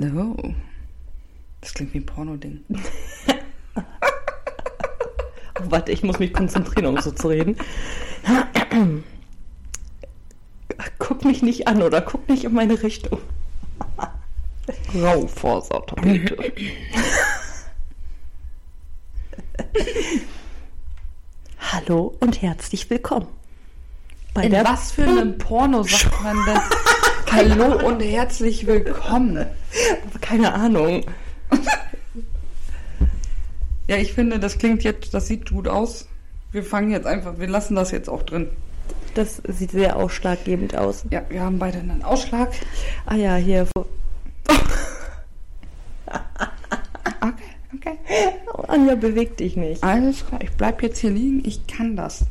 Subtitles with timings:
[0.00, 0.36] Hallo.
[1.60, 2.64] Das klingt wie ein Porno-Ding.
[3.74, 3.82] Oh,
[5.70, 7.56] warte, ich muss mich konzentrieren, um so zu reden.
[10.98, 13.18] Guck mich nicht an oder guck nicht in meine Richtung.
[14.94, 16.52] Raufasertapete.
[21.58, 23.26] Hallo und herzlich willkommen.
[24.32, 26.60] Bei In der was für einem Porno sagt man denn
[27.30, 29.46] Hallo und herzlich willkommen?
[30.20, 31.04] Keine Ahnung.
[33.86, 36.08] Ja, ich finde, das klingt jetzt, das sieht gut aus.
[36.52, 38.48] Wir fangen jetzt einfach, wir lassen das jetzt auch drin.
[39.14, 41.04] Das sieht sehr ausschlaggebend aus.
[41.10, 42.52] Ja, wir haben beide einen Ausschlag.
[43.04, 43.66] Ah ja, hier.
[47.20, 47.42] Okay,
[47.74, 47.98] okay.
[48.68, 49.82] Anja, beweg dich nicht.
[49.84, 51.42] Alles klar, ich bleib jetzt hier liegen.
[51.44, 52.24] Ich kann das.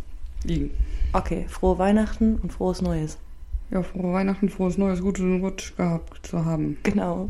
[0.44, 0.72] Liegen.
[1.14, 3.18] Okay, frohe Weihnachten und frohes Neues.
[3.70, 6.78] Ja, frohe Weihnachten, frohes Neues, guten Rutsch gehabt zu haben.
[6.84, 7.30] Genau.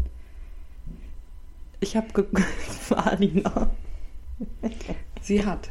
[1.79, 2.07] Ich habe
[2.95, 3.71] Alina.
[5.21, 5.69] Sie hat.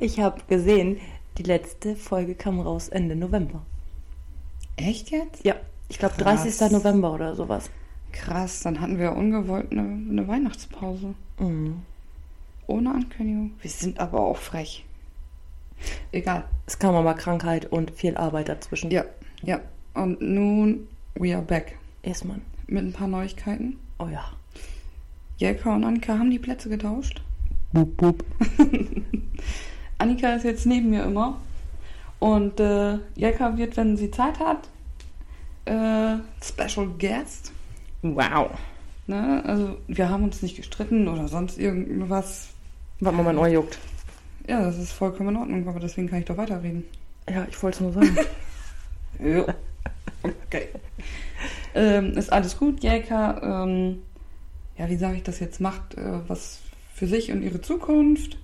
[0.00, 0.98] Ich habe gesehen,
[1.38, 3.62] die letzte Folge kam raus Ende November.
[4.76, 5.44] Echt jetzt?
[5.44, 5.54] Ja,
[5.88, 6.42] ich glaube Krass.
[6.42, 6.72] 30.
[6.72, 7.70] November oder sowas.
[8.12, 11.14] Krass, dann hatten wir ungewollt eine, eine Weihnachtspause.
[11.38, 11.82] Mhm.
[12.66, 13.52] Ohne Ankündigung.
[13.60, 14.84] Wir sind aber auch frech.
[16.12, 16.44] Egal.
[16.66, 18.90] Es kam aber Krankheit und viel Arbeit dazwischen.
[18.90, 19.04] Ja,
[19.42, 19.60] ja.
[19.94, 21.76] Und nun, we are back.
[22.02, 22.40] Erstmal.
[22.66, 23.78] Mit ein paar Neuigkeiten.
[23.98, 24.24] Oh ja.
[25.38, 27.22] Jelka und Annika haben die Plätze getauscht.
[27.72, 28.24] Bup, bup.
[29.98, 31.38] Annika ist jetzt neben mir immer.
[32.18, 34.68] Und äh, Jelka wird, wenn sie Zeit hat,
[35.64, 37.52] äh, Special Guest.
[38.02, 38.50] Wow.
[39.06, 39.42] Ne?
[39.44, 42.48] Also wir haben uns nicht gestritten oder sonst irgendwas.
[43.00, 43.78] Warte mal, mein Ohr juckt.
[44.48, 46.84] Ja, das ist vollkommen in Ordnung, aber deswegen kann ich doch weiterreden.
[47.28, 48.16] Ja, ich wollte es nur sagen.
[49.18, 49.46] Ja.
[50.22, 50.68] Okay.
[51.74, 52.82] ähm, ist alles gut.
[52.82, 54.02] Jelka, ähm,
[54.76, 56.60] ja, wie sage ich das jetzt, macht äh, was
[56.94, 58.38] für sich und ihre Zukunft.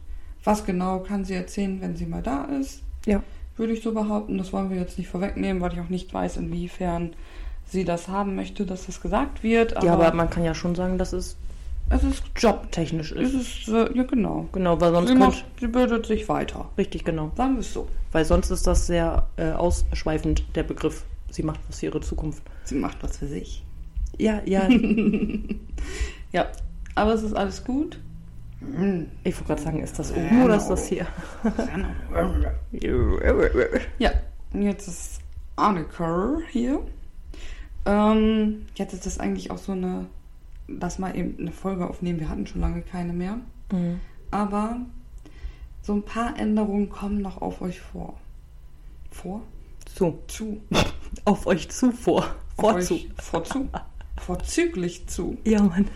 [0.45, 2.83] Was genau kann sie erzählen, wenn sie mal da ist?
[3.07, 3.23] ja.
[3.57, 4.37] Würde ich so behaupten.
[4.37, 7.15] Das wollen wir jetzt nicht vorwegnehmen, weil ich auch nicht weiß, inwiefern
[7.67, 9.81] sie das haben möchte, dass das gesagt wird.
[9.83, 11.37] ja, aber man kann ja schon sagen, dass es
[11.91, 13.69] es ist, jobtechnisch es ist.
[13.69, 14.49] äh, ja genau.
[14.53, 15.37] Genau, weil sonst Sie, könnte...
[15.37, 16.69] macht, sie bildet sich weiter.
[16.79, 17.31] Richtig, genau.
[17.37, 17.89] Sagen wir es so.
[18.13, 21.05] Weil sonst ist das sehr äh, ausschweifend, der Begriff.
[21.31, 22.43] Sie macht was für ihre Zukunft.
[22.65, 23.65] Sie macht was für sich.
[24.19, 24.69] Ja, ja.
[26.33, 26.49] Ja,
[26.97, 28.01] aber es ist alles gut.
[29.23, 31.07] Ich wollte gerade sagen, ist das oben oder ist das hier?
[33.99, 34.11] Ja,
[34.53, 35.21] und jetzt ist
[35.57, 36.81] Annika hier.
[37.87, 40.07] Ähm, jetzt ist das eigentlich auch so eine,
[40.69, 42.21] lass mal eben eine Folge aufnehmen.
[42.21, 43.39] Wir hatten schon lange keine mehr.
[43.73, 44.01] Mhm.
[44.31, 44.81] Aber
[45.83, 48.15] so ein paar Änderungen kommen noch auf euch vor.
[49.11, 49.43] Vor?
[49.95, 50.61] So, Zu.
[51.25, 52.35] auf euch zu vor.
[52.57, 52.99] Vorzu.
[53.17, 53.69] Vorzu.
[54.17, 55.37] Vorzüglich zu.
[55.45, 55.87] Ja, Mann.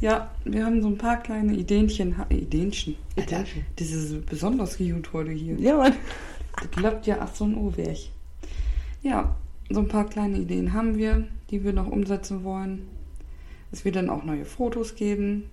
[0.00, 2.14] Ja, wir haben so ein paar kleine Ideenchen.
[2.30, 2.96] Ideenchen.
[3.16, 3.44] Alter,
[3.76, 5.56] das ist besonders gut heute hier.
[5.58, 5.94] Ja, Mann.
[6.56, 7.98] Das glaubt ja, ach so ein Uhrwerk.
[9.02, 9.36] Ja,
[9.68, 12.88] so ein paar kleine Ideen haben wir, die wir noch umsetzen wollen.
[13.72, 15.50] Es wird dann auch neue Fotos geben.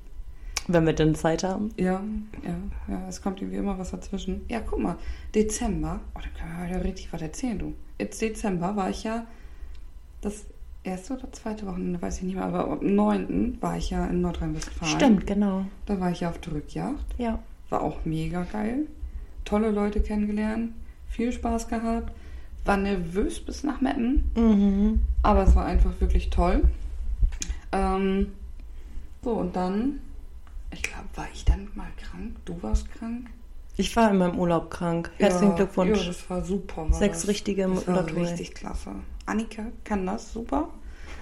[0.68, 1.70] Wenn wir denn Zeit haben.
[1.78, 2.02] Ja,
[2.44, 2.58] ja,
[2.90, 4.42] ja, es kommt irgendwie immer was dazwischen.
[4.50, 4.98] Ja, guck mal,
[5.34, 6.02] Dezember.
[6.14, 7.74] Oh, da können wir ja richtig was erzählen, du.
[8.00, 9.26] Jetzt Dezember war ich ja
[10.22, 10.46] das
[10.84, 13.58] erste oder zweite Wochenende, weiß ich nicht mehr, aber am 9.
[13.62, 14.96] war ich ja in Nordrhein-Westfalen.
[14.96, 15.66] Stimmt, genau.
[15.86, 17.16] Da war ich ja auf der Rückjagd.
[17.18, 17.40] Ja.
[17.70, 18.88] War auch mega geil.
[19.46, 20.74] Tolle Leute kennengelernt.
[21.08, 22.14] Viel Spaß gehabt.
[22.66, 24.32] War nervös bis nach Meppen.
[24.36, 25.02] Mhm.
[25.24, 26.64] Aber es war einfach wirklich toll.
[27.72, 28.34] Ähm,
[29.24, 30.00] so, und dann,
[30.72, 32.36] ich glaube, war ich dann mal krank?
[32.46, 33.30] Du warst krank?
[33.80, 35.12] Ich war in meinem Urlaub krank.
[35.18, 36.00] Herzlichen Ja, Glückwunsch.
[36.02, 36.90] Ja, das war super.
[36.90, 37.28] War Sechs das.
[37.28, 38.96] richtige das war richtig klasse.
[39.26, 40.70] Annika kann das super.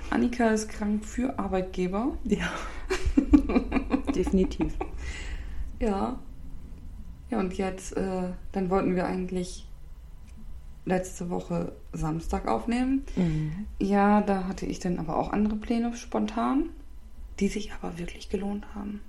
[0.10, 2.18] Annika ist krank für Arbeitgeber.
[2.24, 2.50] Ja.
[4.16, 4.74] Definitiv.
[5.80, 6.18] Ja.
[7.30, 9.68] Ja, und jetzt, äh, dann wollten wir eigentlich
[10.86, 13.04] letzte Woche Samstag aufnehmen.
[13.16, 13.66] Mhm.
[13.80, 16.70] Ja, da hatte ich dann aber auch andere Pläne spontan,
[17.40, 19.02] die sich aber wirklich gelohnt haben.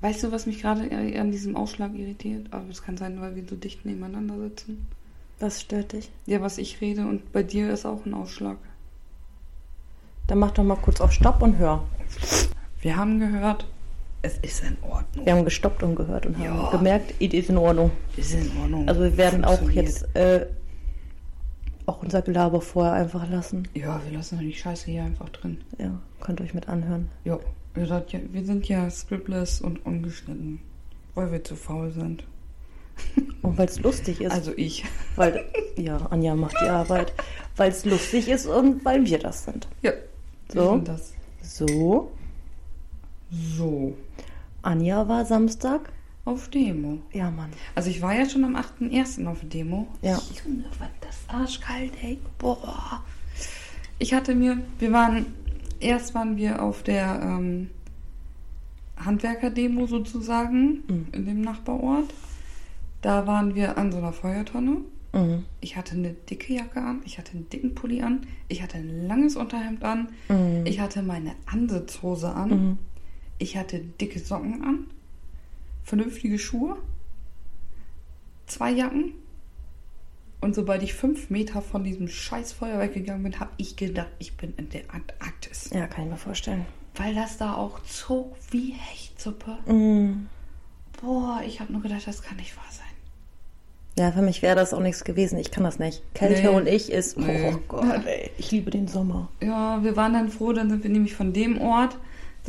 [0.00, 2.52] Weißt du, was mich gerade an diesem Ausschlag irritiert?
[2.52, 4.86] Aber es kann sein, weil wir so dicht nebeneinander sitzen.
[5.38, 6.10] Was stört dich?
[6.26, 8.56] Ja, was ich rede und bei dir ist auch ein Ausschlag.
[10.26, 11.84] Dann mach doch mal kurz auf Stopp und hör.
[12.80, 13.66] Wir haben gehört,
[14.22, 15.24] es ist in Ordnung.
[15.24, 16.70] Wir haben gestoppt und gehört und haben Ja.
[16.70, 17.90] gemerkt, es ist in Ordnung.
[18.16, 18.88] Ist in Ordnung.
[18.88, 20.46] Also wir werden auch jetzt äh,
[21.86, 23.66] auch unser Gelaber vorher einfach lassen.
[23.74, 25.58] Ja, wir lassen die Scheiße hier einfach drin.
[25.78, 27.08] Ja, könnt euch mit anhören.
[27.24, 27.38] Ja,
[27.76, 27.86] ihr
[28.32, 30.60] wir sind ja scriptless und ungeschnitten,
[31.14, 32.24] weil wir zu faul sind.
[33.42, 34.30] Und weil es lustig ist.
[34.30, 34.84] Also ich.
[35.16, 35.42] Weil,
[35.78, 37.14] ja, Anja macht die Arbeit.
[37.56, 39.66] Weil es lustig ist und weil wir das sind.
[39.80, 39.92] Ja.
[40.52, 40.60] So.
[40.60, 41.12] wir sind Das.
[41.40, 42.10] So,
[43.56, 43.94] So.
[44.62, 45.92] Anja war Samstag.
[46.24, 46.98] Auf Demo.
[47.12, 47.48] Ja, Mann.
[47.74, 49.26] Also ich war ja schon am 8.1.
[49.26, 49.88] auf Demo.
[50.02, 50.20] Ja.
[50.44, 52.18] Junge, was das arschkalt, ey.
[52.38, 53.02] Boah.
[53.98, 55.26] Ich hatte mir, wir waren,
[55.80, 57.70] erst waren wir auf der ähm,
[58.98, 61.06] Handwerker-Demo sozusagen, Mhm.
[61.12, 62.12] in dem Nachbarort.
[63.02, 64.78] Da waren wir an so einer Feuertonne.
[65.12, 65.44] Mhm.
[65.60, 69.06] Ich hatte eine dicke Jacke an, ich hatte einen dicken Pulli an, ich hatte ein
[69.08, 70.66] langes Unterhemd an, Mhm.
[70.66, 72.78] ich hatte meine Ansitzhose an, Mhm.
[73.40, 74.86] Ich hatte dicke Socken an,
[75.82, 76.76] vernünftige Schuhe,
[78.46, 79.14] zwei Jacken.
[80.42, 84.36] Und sobald ich fünf Meter von diesem scheiß Feuer weggegangen bin, habe ich gedacht, ich
[84.38, 85.68] bin in der Antarktis.
[85.74, 86.64] Ja, kann ich mir vorstellen.
[86.94, 89.58] Weil das da auch zog wie Hechtsuppe.
[89.66, 90.28] Mhm.
[91.00, 92.86] Boah, ich habe nur gedacht, das kann nicht wahr sein.
[93.98, 95.38] Ja, für mich wäre das auch nichts gewesen.
[95.38, 96.02] Ich kann das nicht.
[96.14, 96.48] Kälte Nee.
[96.48, 97.18] und ich ist.
[97.18, 97.54] Oh Nee.
[97.68, 98.30] Gott, ey.
[98.38, 99.28] Ich liebe den Sommer.
[99.42, 101.98] Ja, wir waren dann froh, dann sind wir nämlich von dem Ort,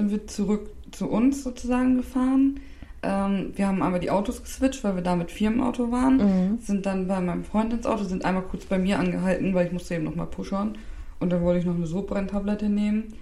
[0.02, 2.60] sind wir zurück zu uns sozusagen gefahren.
[3.04, 6.18] Ähm, wir haben einmal die Autos geswitcht, weil wir da mit vier im Auto waren.
[6.18, 6.60] Mhm.
[6.60, 9.72] Sind dann bei meinem Freund ins Auto, sind einmal kurz bei mir angehalten, weil ich
[9.72, 10.78] musste eben nochmal pushern.
[11.20, 13.14] Und dann wollte ich noch eine Sodbrenntablette nehmen.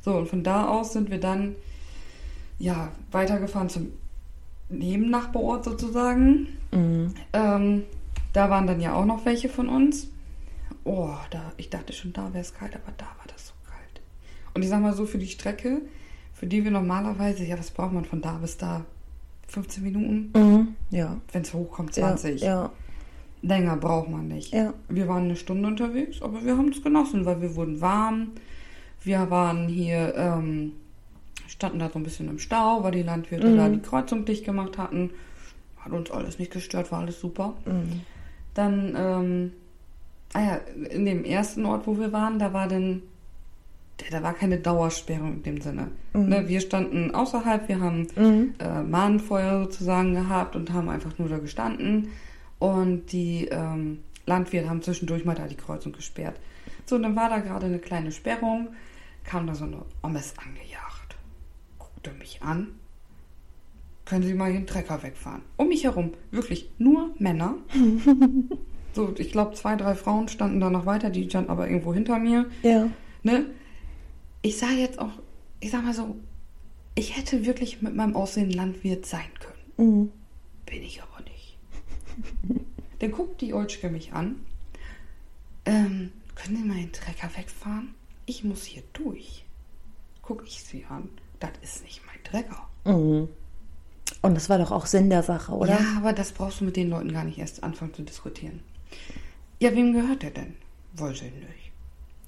[0.00, 1.54] So, und von da aus sind wir dann,
[2.58, 3.92] ja, weitergefahren zum
[4.70, 6.48] Nebennachbarort sozusagen.
[6.72, 7.14] Mhm.
[7.34, 7.82] Ähm,
[8.32, 10.08] da waren dann ja auch noch welche von uns.
[10.84, 14.00] Oh, da, ich dachte schon, da wäre es kalt, aber da war das so kalt.
[14.54, 15.82] Und ich sag mal so, für die Strecke,
[16.42, 18.84] für die wir normalerweise, ja, was braucht man von da bis da?
[19.46, 20.32] 15 Minuten?
[20.34, 20.74] Mhm.
[20.90, 21.18] Ja.
[21.30, 22.40] Wenn es hochkommt, Ja, 20.
[22.42, 22.72] Ja.
[23.42, 24.52] Länger braucht man nicht.
[24.52, 24.74] Ja.
[24.88, 28.32] Wir waren eine Stunde unterwegs, aber wir haben es genossen, weil wir wurden warm.
[29.04, 30.72] Wir waren hier, ähm,
[31.46, 33.56] standen da so ein bisschen im Stau, weil die Landwirte Mhm.
[33.56, 35.10] da die Kreuzung dicht gemacht hatten.
[35.78, 37.54] Hat uns alles nicht gestört, war alles super.
[37.66, 38.00] Mhm.
[38.54, 39.52] Dann, ähm,
[40.32, 40.54] ah ja,
[40.90, 43.02] in dem ersten Ort, wo wir waren, da war dann,
[44.10, 45.88] da war keine Dauersperrung in dem Sinne.
[46.14, 46.28] Mhm.
[46.28, 48.54] Ne, wir standen außerhalb, wir haben Mhm.
[48.58, 52.08] äh, Mahnfeuer sozusagen gehabt und haben einfach nur da gestanden.
[52.58, 56.38] Und die ähm, Landwirte haben zwischendurch mal da die Kreuzung gesperrt.
[56.86, 58.68] So, und dann war da gerade eine kleine Sperrung,
[59.24, 61.16] kam da so eine Ommes angejagt.
[61.78, 62.68] Guckte mich an.
[64.04, 65.42] Können Sie mal den Trecker wegfahren?
[65.56, 67.54] Um mich herum, wirklich nur Männer.
[68.94, 72.18] so, ich glaube, zwei, drei Frauen standen da noch weiter, die standen aber irgendwo hinter
[72.18, 72.46] mir.
[72.62, 72.88] Ja.
[73.22, 73.46] Ne?
[74.42, 75.12] Ich sage jetzt auch,
[75.60, 76.16] ich sag mal so,
[76.94, 79.62] ich hätte wirklich mit meinem Aussehen Landwirt sein können.
[79.76, 80.12] Mhm.
[80.66, 81.56] Bin ich aber nicht.
[82.98, 84.36] Dann guckt die Olschke mich an.
[85.64, 87.94] Ähm, können Sie mal den Trecker wegfahren?
[88.26, 89.44] Ich muss hier durch.
[90.22, 91.08] Guck ich sie an.
[91.40, 92.68] Das ist nicht mein Trecker.
[92.84, 93.28] Mhm.
[94.22, 95.80] Und das war doch auch Sinn der Sache, oder?
[95.80, 98.60] Ja, aber das brauchst du mit den Leuten gar nicht erst anfangen zu diskutieren.
[99.58, 100.56] Ja, wem gehört der denn?
[100.94, 101.61] Ich nicht.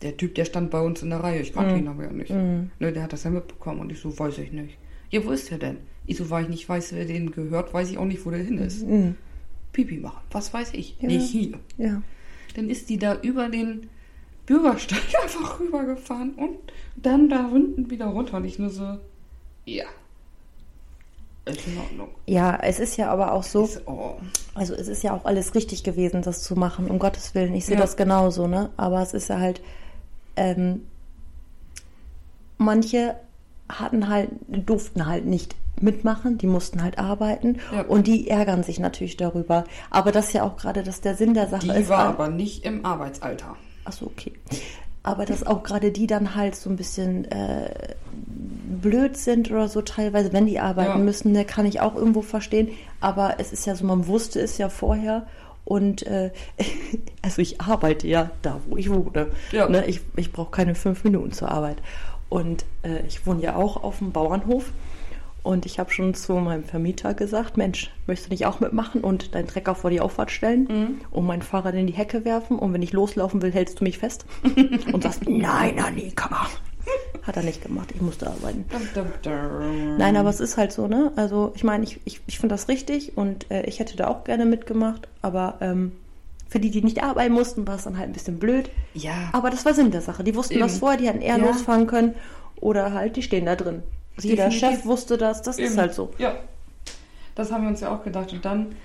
[0.04, 1.40] Der Typ, der stand bei uns in der Reihe.
[1.40, 2.30] Ich kannte ihn aber ja nicht.
[2.30, 2.70] Mhm.
[2.78, 4.76] Ne, der hat das ja mitbekommen und ich so, weiß ich nicht.
[5.10, 5.78] Ja, wo ist der denn?
[6.06, 8.40] Ich so, weil ich nicht weiß, wer den gehört, weiß ich auch nicht, wo der
[8.40, 8.86] hin ist.
[8.86, 9.16] Mhm.
[9.72, 10.96] Pipi machen, was weiß ich.
[11.00, 11.08] Ja.
[11.08, 11.58] Nicht hier.
[11.78, 12.02] Ja.
[12.54, 13.88] Dann ist die da über den
[14.46, 16.58] Bürgersteig einfach rübergefahren und
[16.96, 18.36] dann da unten wieder runter.
[18.36, 18.98] Und ich nur so,
[19.64, 19.86] ja.
[21.46, 22.08] Ist in Ordnung.
[22.26, 24.16] Ja, es ist ja aber auch so, Ist, oh.
[24.54, 27.54] also es ist ja auch alles richtig gewesen, das zu machen, um Gottes Willen.
[27.54, 27.82] Ich sehe Ja.
[27.82, 28.70] das genauso, ne?
[28.78, 29.60] Aber es ist ja halt,
[30.36, 30.82] ähm,
[32.58, 33.16] manche
[33.68, 37.82] hatten halt, durften halt nicht mitmachen, die mussten halt arbeiten Ja.
[37.82, 39.64] und die ärgern sich natürlich darüber.
[39.90, 41.88] Aber das ist ja auch gerade das der Sinn der Sache Die ist.
[41.88, 43.56] war an- aber nicht im Arbeitsalter.
[43.84, 44.32] Achso, okay.
[45.02, 47.94] Aber dass auch gerade die dann halt so ein bisschen äh,
[48.80, 51.04] blöd sind oder so teilweise, wenn die arbeiten Ja.
[51.04, 52.68] müssen, ne, kann ich auch irgendwo verstehen.
[53.00, 55.26] Aber es ist ja so, man wusste es ja vorher.
[55.64, 56.30] Und äh,
[57.22, 59.28] also ich arbeite ja da, wo ich wohne.
[59.52, 59.68] Ja.
[59.68, 61.78] Ne, ich ich brauche keine fünf Minuten zur Arbeit.
[62.28, 64.72] Und äh, ich wohne ja auch auf dem Bauernhof.
[65.42, 69.34] Und ich habe schon zu meinem Vermieter gesagt, Mensch, möchtest du nicht auch mitmachen und
[69.34, 71.00] deinen Trecker vor die Auffahrt stellen Mhm.
[71.10, 73.98] und mein Fahrrad in die Hecke werfen und wenn ich loslaufen will, hältst du mich
[73.98, 74.24] fest
[74.92, 76.46] und sagst, nein, Annika.
[77.22, 78.64] Hat er nicht gemacht, ich musste arbeiten.
[79.98, 81.12] Nein, aber es ist halt so, ne?
[81.16, 84.24] Also ich meine, ich, ich, ich finde das richtig und äh, ich hätte da auch
[84.24, 85.92] gerne mitgemacht, aber ähm,
[86.48, 88.68] für die, die nicht arbeiten mussten, war es dann halt ein bisschen blöd.
[88.92, 90.22] Ja, Aber das war Sinn der Sache.
[90.22, 90.62] Die wussten Eben.
[90.62, 91.46] das vorher, die hätten eher Ja.
[91.46, 92.14] losfahren können
[92.60, 93.82] oder halt, die stehen da drin.
[94.20, 94.78] Jeder Definitiv.
[94.80, 95.80] Chef wusste das, das ist Eben.
[95.80, 96.12] halt so.
[96.18, 96.34] Ja,
[97.34, 98.32] das haben wir uns ja auch gedacht.
[98.32, 98.76] Und dann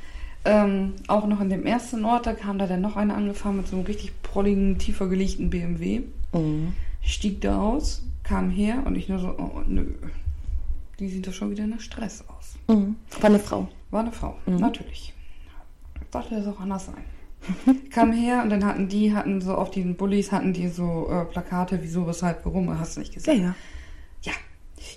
[0.46, 3.68] ähm, auch noch in dem ersten Ort, da kam da dann noch einer angefahren mit
[3.68, 6.02] so einem richtig prolligen, tiefer gelegten BMW.
[6.34, 6.74] Mhm.
[7.02, 9.86] Stieg da aus, kam her und ich nur so, oh nö,
[11.00, 12.56] die sieht doch schon wieder nach Stress aus.
[12.68, 12.96] Mhm.
[13.20, 13.68] War eine Frau.
[13.92, 14.58] War eine Frau, Mhm.
[14.58, 15.14] natürlich.
[16.12, 17.04] sollte das auch anders sein.
[17.90, 21.26] Kam her und dann hatten die, hatten so auf den Bullis, hatten die so äh,
[21.26, 23.44] Plakate, wieso, weshalb, warum, hast du nicht Ja, gesehen?
[23.44, 23.56] ja.
[24.24, 24.34] Ja,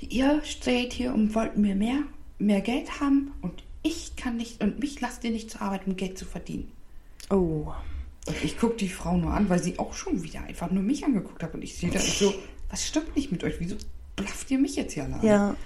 [0.08, 1.98] ihr steht hier und wollt mir mehr,
[2.38, 5.96] mehr Geld haben und ich kann nicht, und mich lasst ihr nicht zur Arbeit, um
[5.96, 6.70] Geld zu verdienen.
[7.30, 7.66] Oh.
[8.26, 11.04] Und ich gucke die Frau nur an, weil sie auch schon wieder einfach nur mich
[11.04, 11.54] angeguckt hat.
[11.54, 12.32] Und ich sehe da ich so,
[12.70, 13.56] was stimmt nicht mit euch?
[13.58, 13.76] Wieso
[14.14, 15.26] blafft ihr mich jetzt hier alle an?
[15.26, 15.56] Ja.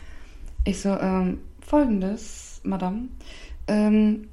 [0.65, 3.09] Ich so, ähm, folgendes, Madame.
[3.69, 4.29] Ähm,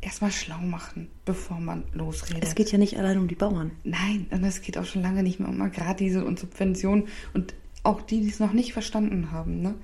[0.00, 2.44] erstmal schlau machen, bevor man losredet.
[2.44, 3.72] Es geht ja nicht allein um die Bauern.
[3.84, 7.08] Nein, und es geht auch schon lange nicht mehr um Agrardiesel und Subventionen.
[7.34, 9.74] Und auch die, die es noch nicht verstanden haben, ne?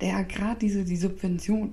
[0.00, 1.72] Der Agrardiesel, die Subvention,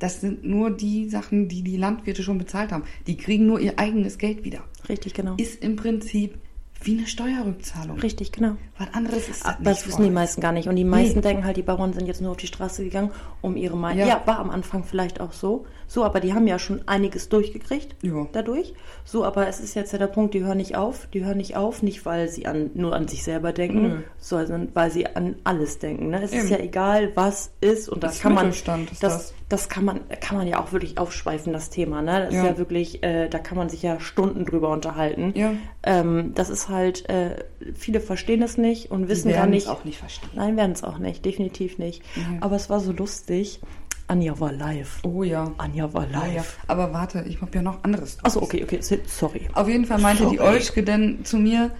[0.00, 2.82] das sind nur die Sachen, die die Landwirte schon bezahlt haben.
[3.06, 4.60] Die kriegen nur ihr eigenes Geld wieder.
[4.88, 5.34] Richtig, genau.
[5.36, 6.34] Ist im Prinzip
[6.82, 7.98] wie eine Steuerrückzahlung.
[7.98, 8.56] Richtig, genau.
[8.78, 10.66] Was anderes ist das das wissen die meisten gar nicht.
[10.66, 11.20] Und die meisten Nee.
[11.20, 13.10] denken halt, die Bauern sind jetzt nur auf die Straße gegangen,
[13.42, 14.00] um ihre Meinung.
[14.00, 14.06] Ja.
[14.06, 14.22] Ja.
[14.24, 15.66] war am Anfang vielleicht auch so.
[15.86, 18.26] So, aber die haben ja schon einiges durchgekriegt Ja.
[18.32, 18.72] dadurch.
[19.04, 21.06] So, aber es ist jetzt ja der Punkt, die hören nicht auf.
[21.12, 23.96] Die hören nicht auf, nicht weil sie an, nur an sich selber denken, Nö.
[24.18, 26.08] sondern weil sie an alles denken.
[26.08, 26.22] Ne?
[26.22, 26.48] Es ist Eben.
[26.48, 27.90] ja egal, was ist.
[27.90, 29.34] Und das, Das kann man, ist das, das.
[29.50, 32.00] Das kann man, kann man ja auch wirklich aufschweifen, das Thema.
[32.00, 32.24] Ne?
[32.26, 32.40] Das Ja.
[32.44, 35.32] ist ja wirklich, äh, da kann man sich ja Stunden drüber unterhalten.
[35.36, 35.52] Ja.
[35.82, 37.36] Ähm, das ist halt, äh,
[37.74, 39.64] viele verstehen es nicht und Die wissen gar werden nicht.
[39.66, 40.30] es auch nicht verstehen.
[40.34, 42.02] Nein, werden es auch nicht, definitiv nicht.
[42.16, 42.38] Mhm.
[42.40, 43.60] Aber es war so lustig.
[44.06, 45.00] Anja war live.
[45.04, 45.52] Oh ja.
[45.58, 46.34] Anja war Ah, ja.
[46.36, 46.58] live.
[46.66, 48.18] Aber warte, ich habe ja noch anderes.
[48.22, 49.48] Achso, okay, okay, sorry.
[49.52, 50.48] Auf jeden Fall meinte die Sorry.
[50.54, 51.70] Olschke denn zu mir,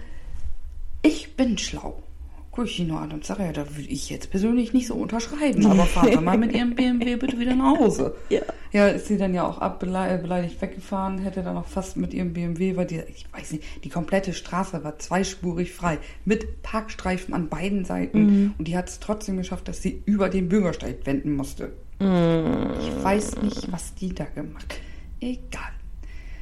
[1.01, 2.03] ich bin schlau.
[2.51, 4.95] Guck ich ihn nur an und sage, ja, da würde ich jetzt persönlich nicht so
[4.95, 5.65] unterschreiben.
[5.65, 8.15] Aber fahren wir mal mit ihrem BMW bitte wieder nach Hause.
[8.29, 8.41] Ja.
[8.73, 12.33] Ja, ist sie dann ja auch abbeleidigt beleidigt weggefahren, hätte dann auch fast mit ihrem
[12.33, 17.47] BMW, weil die, ich weiß nicht, die komplette Straße war zweispurig frei, mit Parkstreifen an
[17.47, 18.53] beiden Seiten.
[18.57, 21.71] Und die hat es trotzdem geschafft, dass sie über den Bürgersteig wenden musste.
[21.99, 24.75] Ich weiß nicht, was die da gemacht
[25.21, 25.71] Egal.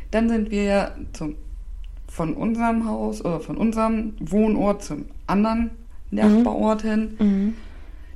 [0.09, 1.35] Dann sind wir ja zum,
[2.07, 5.71] von unserem Haus oder von unserem Wohnort zum anderen
[6.11, 7.55] Nachbarort hin.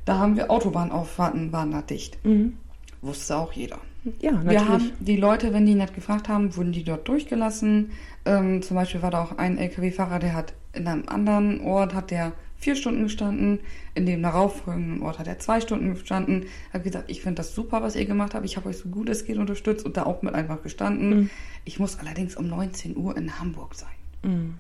[0.06, 2.24] Da haben wir Autobahnauffahrten, waren da dicht.
[2.26, 2.58] Mhm.
[3.02, 3.80] Wusste auch jeder.
[4.20, 4.52] Ja, natürlich.
[4.52, 7.92] Wir haben die Leute, wenn die nicht gefragt haben, wurden die dort durchgelassen.
[8.26, 12.12] Ähm, zum Beispiel war da auch ein LKW-Fahrer, der hat in einem anderen Ort hat
[12.12, 13.60] der vier Stunden gestanden,
[13.94, 17.82] in dem darauffolgenden Ort hat er zwei Stunden gestanden, hat gesagt, ich finde das super,
[17.82, 20.22] was ihr gemacht habt, ich habe euch so gut es geht unterstützt und da auch
[20.22, 21.30] mit einfach gestanden.
[21.66, 23.90] Ich muss allerdings um 19 Uhr in Hamburg sein.
[24.24, 24.54] Mhm.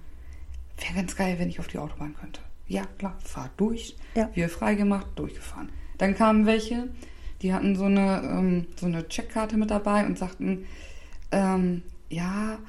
[0.77, 2.41] Wäre ganz geil, wenn ich auf die Autobahn könnte.
[2.67, 3.96] Ja, klar, fahr durch.
[4.15, 4.29] Ja.
[4.34, 5.70] Wir freigemacht, durchgefahren.
[5.98, 6.89] Dann kamen welche,
[7.41, 10.65] die hatten so eine, ähm, so eine Checkkarte mit dabei und sagten,
[11.32, 12.60] ähm, ja,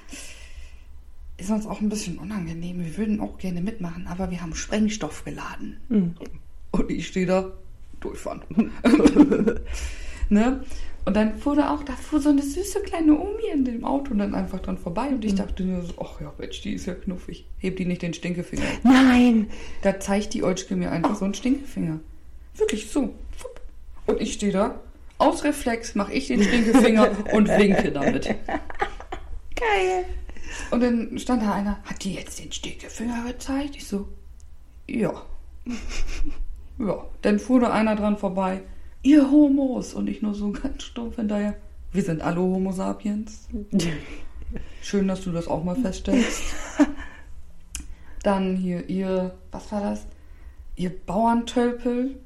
[1.36, 5.24] ist uns auch ein bisschen unangenehm, wir würden auch gerne mitmachen, aber wir haben Sprengstoff
[5.24, 5.78] geladen.
[5.88, 6.14] Mhm.
[6.70, 7.52] Und ich stehe da,
[8.00, 8.42] durchfahren.
[10.28, 10.64] ne?
[11.04, 14.14] Und dann fuhr da auch, da fuhr so eine süße kleine Omi in dem Auto
[14.14, 16.94] dann einfach dran vorbei und ich dachte nur so, ach ja, Mensch, die ist ja
[16.94, 17.44] knuffig.
[17.58, 18.64] Hebt die nicht den Stinkefinger.
[18.82, 19.50] Nein!
[19.82, 22.00] Da zeigt die Olschke mir einfach so einen Stinkefinger.
[22.56, 23.14] Wirklich so.
[24.06, 24.80] Und ich stehe da,
[25.18, 28.26] aus Reflex mache ich den Stinkefinger und winke damit.
[28.26, 30.04] Geil!
[30.70, 33.76] Und dann stand da einer, hat die jetzt den Stinkefinger gezeigt?
[33.76, 34.08] Ich so,
[34.86, 35.12] ja.
[36.78, 37.04] ja.
[37.22, 38.62] Dann fuhr da einer dran vorbei,
[39.04, 39.94] ihr Homos.
[39.94, 41.54] Und ich nur so ganz stumpf hinterher,
[41.92, 43.48] wir sind alle Homo sapiens.
[44.82, 46.42] Schön, dass du das auch mal feststellst.
[48.24, 50.06] Dann hier, ihr, was war das?
[50.76, 52.16] Ihr Bauerntölpel.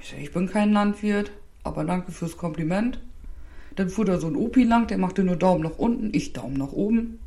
[0.00, 1.30] Ich ich bin kein Landwirt,
[1.62, 3.00] aber danke fürs Kompliment.
[3.74, 6.56] Dann fuhr da so ein Opi lang, der machte nur Daumen nach unten, ich Daumen
[6.56, 7.18] nach oben.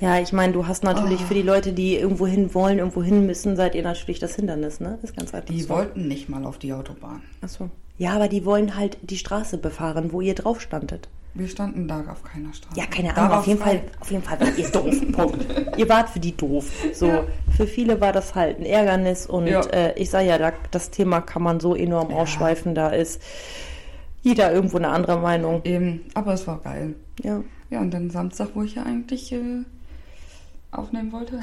[0.00, 1.24] Ja, ich meine, du hast natürlich Ah.
[1.26, 4.80] für die Leute, die irgendwo hin wollen, irgendwo hin müssen, seid ihr natürlich das Hindernis,
[4.80, 4.98] ne?
[5.00, 5.48] Das ist ganz einfach.
[5.52, 5.68] Die so.
[5.70, 7.22] wollten nicht mal auf die Autobahn.
[7.40, 7.70] Achso.
[7.98, 11.08] Ja, aber die wollen halt die Straße befahren, wo ihr drauf standet.
[11.34, 12.78] Wir standen da auf keiner Straße.
[12.78, 13.60] Ja, keine Ahnung, auf jeden.
[13.60, 14.94] Fall, auf jeden Fall wart ihr doof.
[15.12, 15.78] Punkt.
[15.78, 16.70] Ihr wart für die doof.
[16.92, 17.24] So, Ja.
[17.56, 19.60] für viele war das halt ein Ärgernis und Ja.
[19.66, 22.16] äh, ich sage ja, da, das Thema kann man so enorm Ja.
[22.16, 23.22] ausschweifen, da ist
[24.22, 25.62] jeder irgendwo eine andere Meinung.
[25.64, 26.94] Eben, aber es war geil.
[27.22, 27.42] Ja.
[27.72, 29.62] Ja, und dann Samstag, wo ich ja eigentlich äh,
[30.72, 31.40] aufnehmen wollte.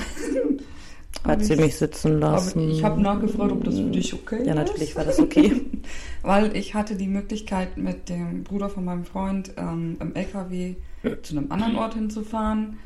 [1.24, 2.70] Hat sie mich sitzen lassen.
[2.70, 4.56] ich habe nachgefragt, ob das für dich okay Ja, ist.
[4.56, 5.66] natürlich war das okay.
[6.22, 10.76] Weil ich hatte die Möglichkeit, mit dem Bruder von meinem Freund ähm, im LKW
[11.24, 12.78] zu einem anderen Ort hinzufahren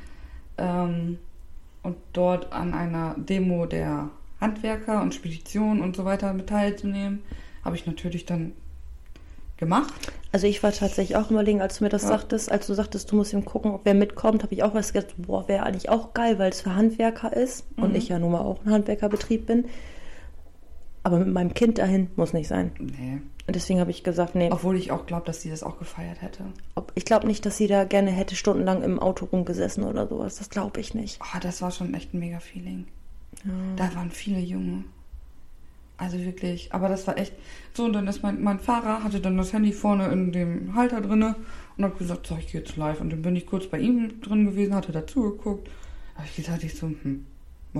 [0.57, 1.17] ähm,
[1.83, 4.09] und dort an einer Demo der
[4.39, 7.19] Handwerker und Spedition und so weiter mit teilzunehmen.
[7.65, 8.53] Habe ich natürlich dann
[9.57, 9.93] gemacht.
[10.31, 12.09] Also ich war tatsächlich auch überlegen, als du mir das Ja.
[12.09, 14.93] sagtest, als du sagtest, du musst ihm gucken, ob wer mitkommt, habe ich auch was
[14.93, 17.95] gedacht, boah, wäre eigentlich auch geil, weil es für Handwerker ist und Mhm.
[17.95, 19.65] ich ja nun mal auch ein Handwerkerbetrieb bin.
[21.03, 22.71] Aber mit meinem Kind dahin muss nicht sein.
[22.79, 23.21] Nee.
[23.45, 24.49] Und deswegen habe ich gesagt, nee.
[24.51, 26.45] Obwohl ich auch glaube, dass sie das auch gefeiert hätte.
[26.75, 30.35] Ob, ich glaube nicht, dass sie da gerne hätte stundenlang im Auto rumgesessen oder sowas.
[30.37, 31.19] Das glaube ich nicht.
[31.21, 32.87] Oh, das war schon echt ein mega Feeling.
[33.75, 34.85] Da waren viele Junge.
[35.97, 37.33] Also wirklich, aber das war echt
[37.73, 37.85] so.
[37.85, 41.35] Und dann ist mein, mein Fahrer, hatte dann das Handy vorne in dem Halter drinne
[41.77, 42.99] und hat gesagt, so, ich gehe jetzt live.
[43.01, 45.69] Und dann bin ich kurz bei ihm drin gewesen, hatte dazu geguckt.
[46.13, 47.25] Da habe ich gesagt, ich so, hm,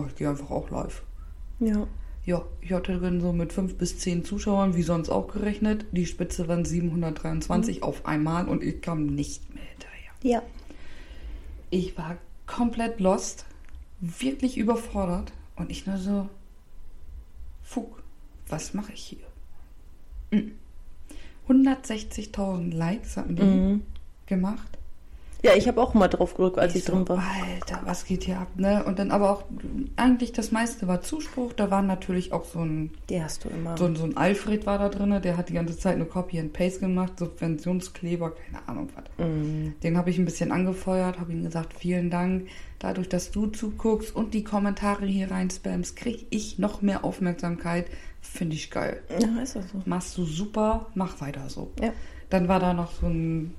[0.07, 1.03] ich gehe einfach auch live.
[1.59, 1.87] Ja.
[2.25, 5.85] Ja, ich hatte drin so mit fünf bis zehn Zuschauern, wie sonst auch gerechnet.
[5.91, 10.11] Die Spitze waren 723 auf einmal und ich kam nicht mehr hinterher.
[10.21, 10.41] Ja.
[11.69, 12.15] Ich war
[12.47, 13.45] komplett lost,
[13.99, 16.29] wirklich überfordert und ich nur so,
[17.61, 18.02] Fug,
[18.47, 19.03] was mache ich
[20.31, 20.39] hier?
[20.39, 20.51] Mm.
[21.47, 23.81] 160.000 Likes hatten die Mhm.
[24.25, 24.77] gemacht.
[25.43, 27.17] Ja, ich habe auch mal drauf gedrückt, als ich, so, drin war.
[27.19, 28.81] Alter, was geht hier ab, ne?
[28.85, 29.43] Und dann aber auch,
[29.97, 31.51] eigentlich das meiste war Zuspruch.
[31.51, 33.77] Da war natürlich auch so ein, Die hast du immer.
[33.77, 36.39] so, ein- so ein Alfred war da drin, der hat die ganze Zeit nur Copy
[36.39, 39.27] and Paste gemacht, Subventionskleber, keine Ahnung was.
[39.27, 39.73] Mhm.
[39.83, 42.47] Den habe ich ein bisschen angefeuert, habe ihm gesagt, vielen Dank.
[42.79, 47.87] Dadurch, dass du zuguckst und die Kommentare hier rein spammst, kriege ich noch mehr Aufmerksamkeit.
[48.21, 49.01] Finde ich geil.
[49.19, 49.81] Ja, ist das so.
[49.85, 51.71] Machst du super, mach weiter so.
[51.81, 51.91] Ja.
[52.29, 53.53] Dann war da noch so ein,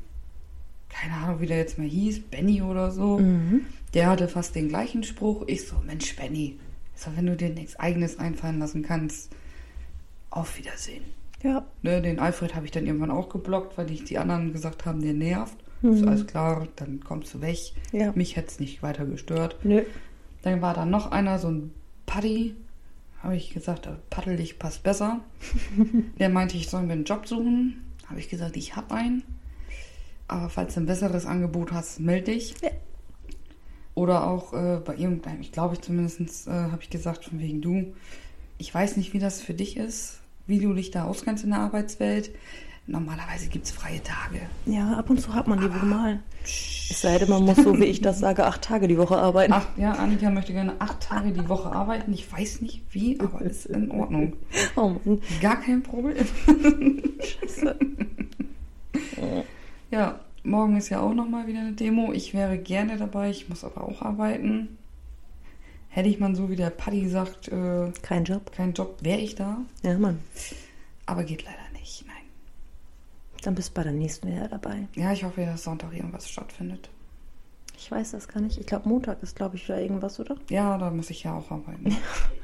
[0.95, 3.19] keine Ahnung, wie der jetzt mal hieß, Benny oder so.
[3.19, 3.67] Mhm.
[3.95, 5.45] Der hatte fast den gleichen Spruch.
[5.49, 6.59] Ich so, Mensch, Benny,
[6.95, 9.33] ich so, wenn du dir nichts Eigenes einfallen lassen kannst,
[10.31, 11.05] auf Wiedersehen.
[11.43, 11.67] Ja.
[11.83, 15.03] Ne, den Alfred habe ich dann irgendwann auch geblockt, weil die, die anderen gesagt haben,
[15.03, 15.57] der nervt.
[15.83, 17.59] Ist alles klar, dann kommst du weg.
[17.93, 18.13] Ja.
[18.15, 19.57] Mich hätte es nicht weiter gestört.
[19.65, 19.83] Nö.
[20.41, 21.73] Dann war da noch einer, so ein
[22.07, 22.55] Paddy.
[23.23, 25.21] Habe ich gesagt, paddel dich passt besser.
[26.19, 27.85] Der meinte, ich soll mir einen Job suchen.
[28.07, 29.23] Habe ich gesagt, ich habe einen.
[30.29, 32.55] Aber falls du ein besseres Angebot hast, melde dich.
[32.63, 32.71] Ja.
[33.95, 37.61] Oder auch äh, bei irgendeinem, ich glaube ich zumindest, äh, habe ich gesagt, von wegen
[37.61, 37.95] du,
[38.59, 41.61] ich weiß nicht, wie das für dich ist, wie du dich da auskennst in der
[41.61, 42.31] Arbeitswelt.
[42.87, 44.41] Normalerweise gibt es freie Tage.
[44.67, 46.21] Ja, ab und zu hat man die wohl mal.
[46.43, 49.55] Es sei denn, man muss, so wie ich das sage, acht Tage die Woche arbeiten.
[49.55, 52.13] Acht, ja, Annika möchte gerne acht Tage die Woche arbeiten.
[52.13, 54.35] Ich weiß nicht wie, aber ist in Ordnung.
[54.77, 55.23] Oh Mann.
[55.41, 56.27] Gar kein Problem.
[57.23, 57.79] Scheiße.
[59.95, 62.13] Ja, morgen ist ja auch nochmal wieder eine Demo.
[62.13, 64.77] Ich wäre gerne dabei, ich muss aber auch arbeiten.
[65.89, 68.51] Hätte ich mal so wie der Paddy sagt, äh, Kein Job.
[68.51, 69.59] kein Job, wäre ich da.
[69.85, 70.19] Ja, Mann.
[71.07, 72.17] Aber geht leider nicht, nein.
[73.45, 74.89] Dann bist du bei der nächsten wieder dabei.
[74.97, 76.91] Ja, ich hoffe, dass Sonntag irgendwas stattfindet.
[77.79, 78.59] Ich weiß das gar nicht.
[78.59, 80.37] Ich glaube, Montag ist, glaube ich, wieder irgendwas, oder?
[80.51, 81.97] Ja, da muss ich ja auch arbeiten.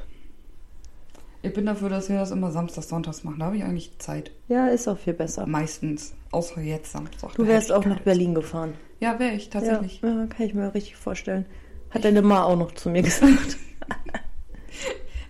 [1.43, 3.39] Ich bin dafür, dass wir das immer samstags, sonntags machen.
[3.39, 4.31] Da habe ich eigentlich Zeit.
[4.49, 5.47] Ja, ist auch viel besser.
[5.47, 6.13] Meistens.
[6.33, 7.35] Außer jetzt Samstag.
[7.35, 8.75] Du Da wärst auch nach Berlin gefahren.
[9.01, 10.01] Ja, wäre ich tatsächlich.
[10.03, 11.47] Ja, ja, kann ich mir richtig vorstellen.
[11.91, 13.57] Hat deine Ma auch noch zu mir gesagt.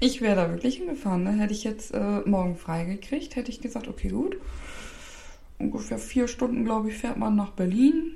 [0.03, 1.25] Ich wäre da wirklich hingefahren.
[1.25, 1.33] Ne?
[1.33, 4.39] Hätte ich jetzt äh, morgen frei gekriegt, hätte ich gesagt, okay, gut.
[5.59, 8.13] Ungefähr vier Stunden, glaube ich, fährt man nach Berlin.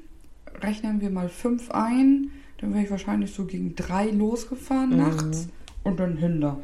[0.63, 2.31] Rechnen wir mal fünf ein.
[2.59, 4.97] Dann wäre ich wahrscheinlich so gegen drei losgefahren Mhm.
[4.97, 5.49] nachts
[5.83, 6.59] und dann hinter.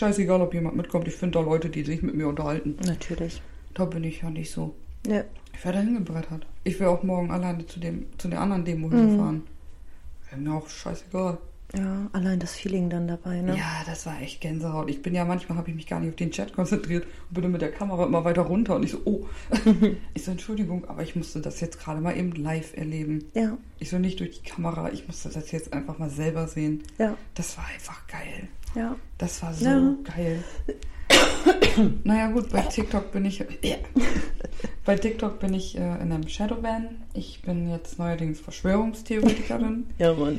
[0.00, 1.08] Scheißegal, ob jemand mitkommt.
[1.08, 2.76] Ich finde da Leute, die sich mit mir unterhalten.
[2.84, 3.40] Natürlich.
[3.72, 4.74] Da bin ich ja nicht so.
[5.06, 5.24] Ja.
[5.54, 6.46] Ich wäre da hingebrettert.
[6.64, 8.94] Ich wäre auch morgen alleine zu, dem, zu der anderen Demo Mhm.
[8.94, 9.42] hingefahren.
[10.28, 11.38] Wäre mir auch scheißegal.
[11.76, 13.56] Ja, allein das Feeling dann dabei, ne?
[13.56, 14.88] Ja, das war echt Gänsehaut.
[14.90, 17.42] Ich bin ja manchmal habe ich mich gar nicht auf den Chat konzentriert und bin
[17.42, 19.26] dann mit der Kamera immer weiter runter und ich so, oh,
[20.14, 23.26] ich so, Entschuldigung, aber ich musste das jetzt gerade mal eben live erleben.
[23.34, 26.82] Ja, Ich so nicht durch die Kamera, ich musste das jetzt einfach mal selber sehen.
[26.98, 28.48] ja, Das war einfach geil.
[28.74, 28.96] ja.
[29.18, 29.94] Das war so Ja.
[30.04, 30.42] geil.
[32.04, 33.44] naja gut, bei TikTok bin ich
[34.84, 37.02] bei TikTok bin ich äh, in einem Shadowban.
[37.14, 39.86] Ich bin jetzt neuerdings Verschwörungstheoretikerin.
[39.98, 40.38] Ja, Mann.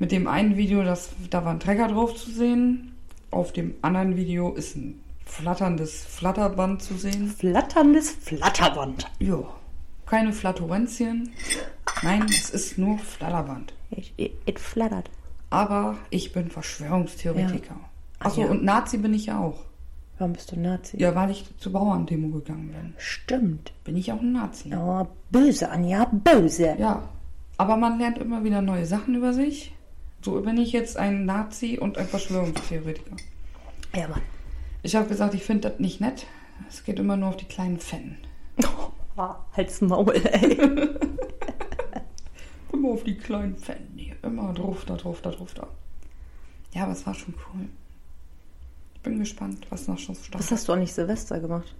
[0.00, 2.96] Mit dem einen Video, das, da war ein Trecker drauf zu sehen.
[3.30, 7.28] Auf dem anderen Video ist ein flatterndes Flatterband zu sehen.
[7.28, 9.10] Flatterndes Flatterband.
[9.18, 9.44] Ja,
[10.06, 11.32] keine Flaturenzien.
[12.02, 13.74] Nein, es ist nur Flatterband.
[14.16, 15.10] It flattert.
[15.50, 17.74] Aber ich bin Verschwörungstheoretiker.
[17.74, 17.90] Ja.
[18.20, 18.46] Achso, ja.
[18.46, 19.66] und Nazi bin ich ja auch.
[20.16, 20.96] Warum bist du Nazi?
[20.98, 22.94] Ja, weil ich zur Bauerndemo gegangen bin.
[22.96, 23.72] Stimmt.
[23.84, 24.74] Bin ich auch ein Nazi.
[24.74, 26.74] Oh, böse, Anja, böse.
[26.78, 27.02] Ja,
[27.58, 29.74] aber man lernt immer wieder neue Sachen über sich.
[30.22, 33.16] So bin ich jetzt ein Nazi und ein Verschwörungstheoretiker.
[33.94, 34.22] Ja, Mann.
[34.82, 36.26] Ich habe gesagt, ich finde das nicht nett.
[36.68, 38.18] Es geht immer nur auf die kleinen Fetten.
[39.16, 40.58] Oh, halt's Maul, ey.
[42.72, 44.14] Immer auf die kleinen Fetten hier.
[44.22, 45.66] Immer drauf, da drauf, da drauf, da.
[46.72, 47.68] Ja, aber es war schon cool.
[48.94, 50.50] Ich bin gespannt, was noch schon so Was startet.
[50.50, 51.74] hast du eigentlich Silvester gemacht?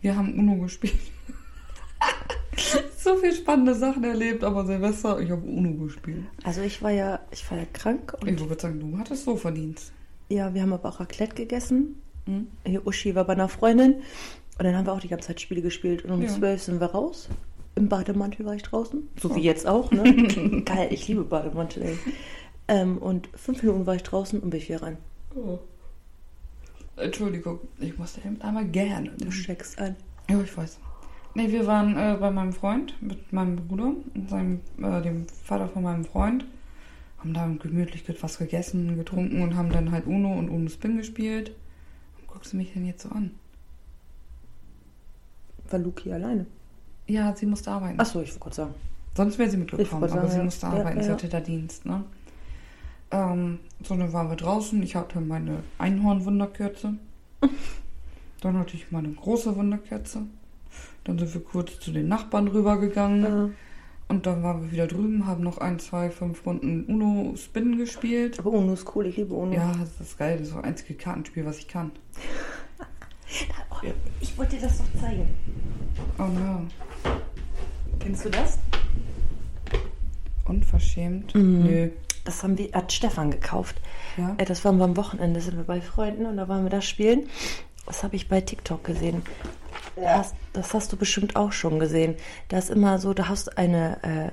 [0.00, 0.98] Wir haben Uno gespielt.
[2.98, 6.24] So viel spannende Sachen erlebt, aber Silvester, ich habe Uno gespielt.
[6.44, 9.36] Also ich war ja, ich war ja krank Ich und würde sagen, du hattest so
[9.36, 9.80] verdient.
[10.28, 12.00] ja, wir haben aber auch Raclette gegessen.
[12.26, 12.46] Hm?
[12.64, 13.96] Hier Uschi war bei einer Freundin
[14.58, 16.04] Und dann haben wir auch die ganze Zeit Spiele gespielt.
[16.04, 16.28] Und um Ja.
[16.28, 17.28] zwölf sind wir raus.
[17.74, 19.08] Im Bademantel war ich draußen.
[19.20, 19.36] So Oh.
[19.36, 20.04] wie jetzt auch, ne?
[20.64, 21.98] Geil, ich liebe Bademantel, ey.
[22.68, 24.96] Ähm, und fünf Minuten war ich draußen und bin ich wieder rein.
[26.96, 29.10] Entschuldigung, ich musste eben einmal gerne.
[29.18, 29.96] Du steckst ein.
[30.30, 30.78] Ja, ich weiß.
[31.34, 35.68] Nee, wir waren äh, bei meinem Freund mit meinem Bruder und seinem, äh, dem Vater
[35.68, 36.44] von meinem Freund.
[37.18, 41.52] Haben da gemütlich was gegessen, getrunken und haben dann halt Uno und Uno Spin gespielt.
[42.20, 43.32] Und guckst du mich denn jetzt so an?
[45.70, 46.46] War Luki alleine?
[47.06, 47.98] Ja, sie musste arbeiten.
[47.98, 48.74] Achso, ich wollte gerade sagen.
[49.16, 50.44] Sonst wäre sie mitgekommen, aber sagen, sie ja.
[50.44, 51.14] musste Ja, arbeiten, sie ja.
[51.14, 52.04] hatte da Dienst, ne?
[53.10, 54.82] Ähm, so, dann waren wir draußen.
[54.82, 56.94] Ich hatte meine Einhorn-Wunderkerze.
[58.40, 60.22] dann hatte ich meine große Wunderkerze.
[61.04, 63.22] Dann sind wir kurz zu den Nachbarn rübergegangen.
[63.22, 63.50] Ja.
[64.08, 68.38] Und dann waren wir wieder drüben, haben noch ein, zwei, fünf Runden Uno Spin gespielt.
[68.38, 69.54] Aber Uno ist cool, ich liebe Uno.
[69.54, 70.38] Ja, das ist geil.
[70.38, 71.92] Das ist das einzige Kartenspiel, was ich kann.
[73.70, 73.86] Oh,
[74.20, 75.28] ich wollte dir das doch zeigen.
[76.18, 76.66] Oh no.
[77.98, 78.58] Kennst du das?
[80.44, 81.34] Unverschämt?
[81.34, 81.62] Mhm.
[81.64, 81.90] Nö.
[82.24, 83.80] Das haben wir, hat Stefan gekauft.
[84.16, 84.34] Ja?
[84.38, 86.84] Äh, Das waren wir am Wochenende, sind wir bei Freunden und da waren wir das
[86.84, 87.28] spielen.
[87.86, 89.22] Das habe ich bei TikTok gesehen.
[89.96, 92.16] Das, das hast du bestimmt auch schon gesehen.
[92.48, 94.30] Da ist immer so, da hast du eine äh,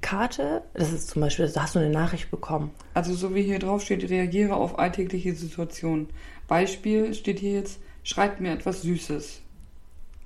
[0.00, 2.72] Karte, das ist zum Beispiel, da hast du eine Nachricht bekommen.
[2.92, 6.08] Also so wie hier drauf steht, reagiere auf alltägliche Situationen.
[6.46, 9.40] Beispiel steht hier jetzt, schreibt mir etwas Süßes.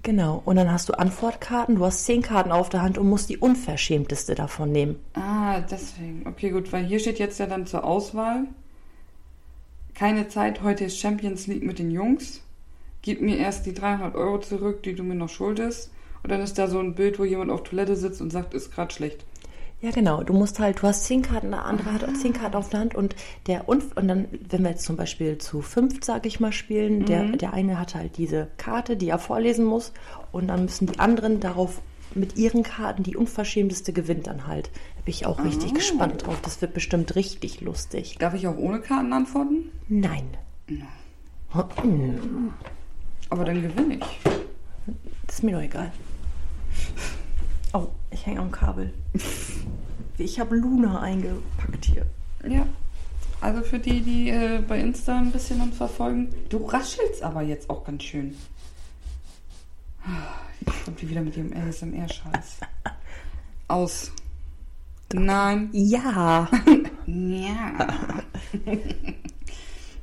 [0.02, 0.42] Genau.
[0.44, 3.36] Und dann hast du Antwortkarten, du hast zehn Karten auf der Hand und musst die
[3.36, 4.96] unverschämteste davon nehmen.
[5.14, 6.26] Ah, deswegen.
[6.26, 8.44] Okay, gut, weil hier steht jetzt ja dann zur Auswahl.
[9.94, 12.42] Keine Zeit, heute ist Champions League mit den Jungs.
[13.02, 15.90] Gib mir erst die 300 Euro zurück, die du mir noch schuldest.
[16.22, 18.72] Und dann ist da so ein Bild, wo jemand auf Toilette sitzt und sagt, ist
[18.72, 19.24] gerade schlecht.
[19.80, 20.24] Ja, genau.
[20.24, 22.80] Du musst halt, du hast zehn Karten, der andere hat auch zehn Karten auf der
[22.80, 23.14] Hand und
[23.46, 27.04] der und, und dann, wenn wir jetzt zum Beispiel zu fünf, sage ich mal, spielen,
[27.04, 29.92] der, der eine hat halt diese Karte, die er vorlesen muss
[30.32, 31.80] und dann müssen die anderen darauf
[32.16, 34.66] mit ihren Karten die unverschämteste gewinnt dann halt.
[34.96, 35.74] Da bin ich auch richtig Ah.
[35.74, 36.40] gespannt drauf.
[36.42, 38.16] Das wird bestimmt richtig lustig.
[38.18, 39.70] Darf ich auch ohne Karten antworten?
[39.88, 40.24] Nein.
[41.52, 42.52] Hm,
[43.30, 44.20] Aber dann gewinne ich.
[45.26, 45.92] Das ist mir doch egal.
[47.72, 48.92] Oh, ich hänge am Kabel.
[50.16, 52.06] Ich habe Luna eingepackt hier.
[52.48, 52.66] Ja.
[53.40, 57.70] Also für die, die äh, bei Insta ein bisschen uns verfolgen, du raschelst aber jetzt
[57.70, 58.34] auch ganz schön.
[60.66, 62.58] Jetzt kommt die wieder mit ihrem ASMR-Scheiß.
[63.68, 64.10] Aus.
[65.12, 65.70] Nein.
[65.72, 66.48] Ja.
[67.06, 68.22] Ja.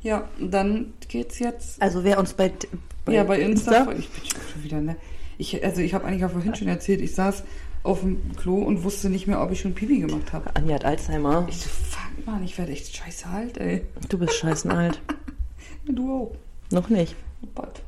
[0.01, 1.81] ja, dann geht's jetzt.
[1.81, 2.51] Also wer uns bei,
[3.13, 3.91] ja, bei Insta.
[3.91, 4.95] Ich bin schon wieder, ne?
[5.37, 7.43] Ich, also ich habe eigentlich auch vorhin schon erzählt, ich saß
[7.83, 10.49] auf dem Klo und wusste nicht mehr, ob ich schon Pipi gemacht habe.
[10.55, 11.45] Anja hat Alzheimer.
[11.49, 13.83] Ich so, fuck man, ich werde echt scheiße alt, ey.
[14.09, 15.01] Du bist scheißen alt.
[15.87, 16.35] Ja, du auch.
[16.71, 17.15] Noch nicht.
[17.43, 17.81] Oh Gott.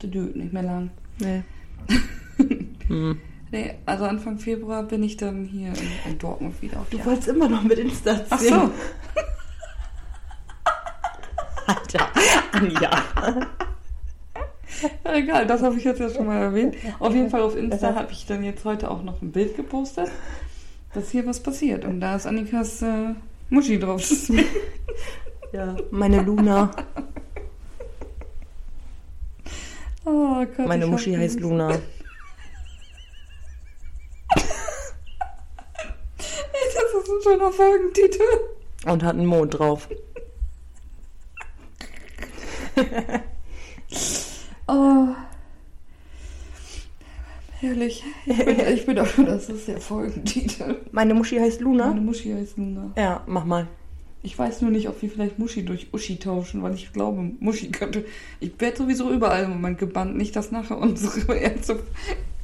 [0.00, 0.90] Das dauert nicht mehr lang.
[1.18, 1.42] Nee.
[2.88, 3.20] hm.
[3.52, 7.06] Nee, also Anfang Februar bin ich dann hier in, in Dortmund wieder auf Du Jagd.
[7.06, 8.70] wolltest immer noch mit Insta Ach erzählen.
[8.70, 8.70] so.
[11.72, 12.08] Alter.
[12.52, 12.90] Anja.
[15.04, 16.76] Egal, das habe ich jetzt ja schon mal erwähnt.
[16.98, 20.10] Auf jeden Fall auf Insta habe ich dann jetzt heute auch noch ein Bild gepostet,
[20.94, 21.84] dass hier was passiert.
[21.84, 23.14] Und da ist Annikas äh,
[23.50, 24.08] Muschi drauf.
[25.52, 25.76] Ja.
[25.90, 26.70] Meine Luna.
[30.06, 31.78] Oh Gott, Meine Muschi heißt Luna.
[36.74, 38.22] Das ist ein schöner Folgentitel.
[38.86, 39.88] Und hat einen Mond drauf.
[44.72, 45.08] Oh.
[47.60, 48.02] Herrlich.
[48.26, 50.76] Ich bin, ich bin dafür, das ist der Folgentitel.
[50.90, 51.88] Meine Muschi heißt Luna?
[51.88, 52.90] Meine Muschi heißt Luna.
[52.96, 53.68] Ja, mach mal.
[54.24, 57.70] Ich weiß nur nicht, ob wir vielleicht Muschi durch Uschi tauschen, weil ich glaube, Muschi
[57.70, 58.04] könnte.
[58.40, 60.16] Ich werde sowieso überall im Moment gebannt.
[60.16, 61.80] Nicht, dass nachher unsere erste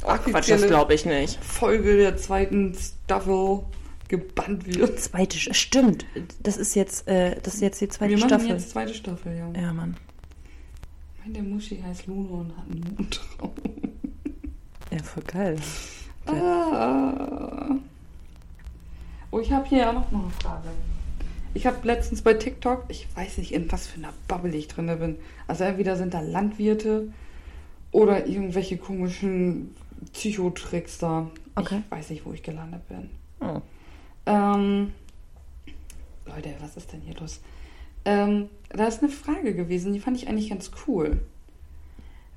[0.04, 1.42] offizielle glaube ich nicht.
[1.42, 3.60] Folge der zweiten Staffel
[4.08, 4.98] gebannt wird.
[5.00, 6.04] Zweite, Sch- stimmt.
[6.42, 8.48] Das ist jetzt, äh, das ist jetzt die zweite wir machen Staffel.
[8.50, 9.60] jetzt zweite Staffel, ja.
[9.60, 9.96] Ja, Mann.
[11.30, 13.50] Meine Muschi heißt Luna und hat einen Mond drauf.
[14.90, 15.56] Ja, voll geil.
[16.24, 17.76] Ah.
[19.30, 20.68] Oh, ich habe hier auch noch mal eine Frage.
[21.52, 24.86] Ich habe letztens bei TikTok, ich weiß nicht, in was für einer Bubble ich drin
[24.98, 25.16] bin.
[25.46, 27.12] Also entweder sind da Landwirte
[27.92, 29.74] oder irgendwelche komischen
[30.14, 31.30] Psychotricks da.
[31.54, 31.82] Okay.
[31.84, 33.10] Ich weiß nicht, wo ich gelandet bin.
[33.40, 33.60] Oh.
[34.24, 34.94] Ähm,
[36.24, 37.40] Leute, was ist denn hier los?
[38.08, 41.20] Ähm, da ist eine Frage gewesen, die fand ich eigentlich ganz cool.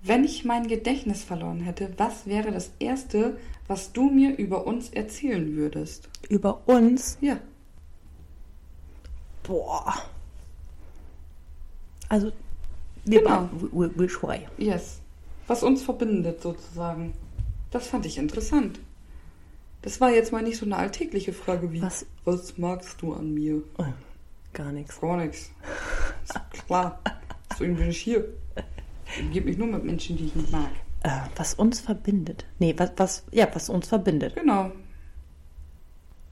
[0.03, 4.89] Wenn ich mein Gedächtnis verloren hätte, was wäre das Erste, was du mir über uns
[4.89, 6.09] erzählen würdest?
[6.27, 7.17] Über uns?
[7.21, 7.39] Ja.
[9.43, 9.93] Boah.
[12.09, 12.31] Also,
[13.05, 13.49] wir Genau.
[13.73, 14.41] we'll try.
[14.57, 14.99] Yes.
[15.47, 17.13] was uns verbindet sozusagen.
[17.71, 18.79] Das fand ich interessant.
[19.81, 22.05] Das war jetzt mal nicht so eine alltägliche Frage wie, Was?
[22.25, 23.61] was magst du an mir?
[23.77, 23.85] Oh,
[24.53, 24.99] gar nichts.
[24.99, 25.51] Gar nichts.
[26.23, 26.99] Ist klar.
[27.51, 28.25] Deswegen bin ich hier.
[29.19, 30.69] Ich gebe mich nur mit Menschen, die ich nicht mag.
[31.03, 32.45] Äh, was uns verbindet.
[32.59, 34.35] Nee, was, was, ja, was uns verbindet.
[34.35, 34.71] Genau.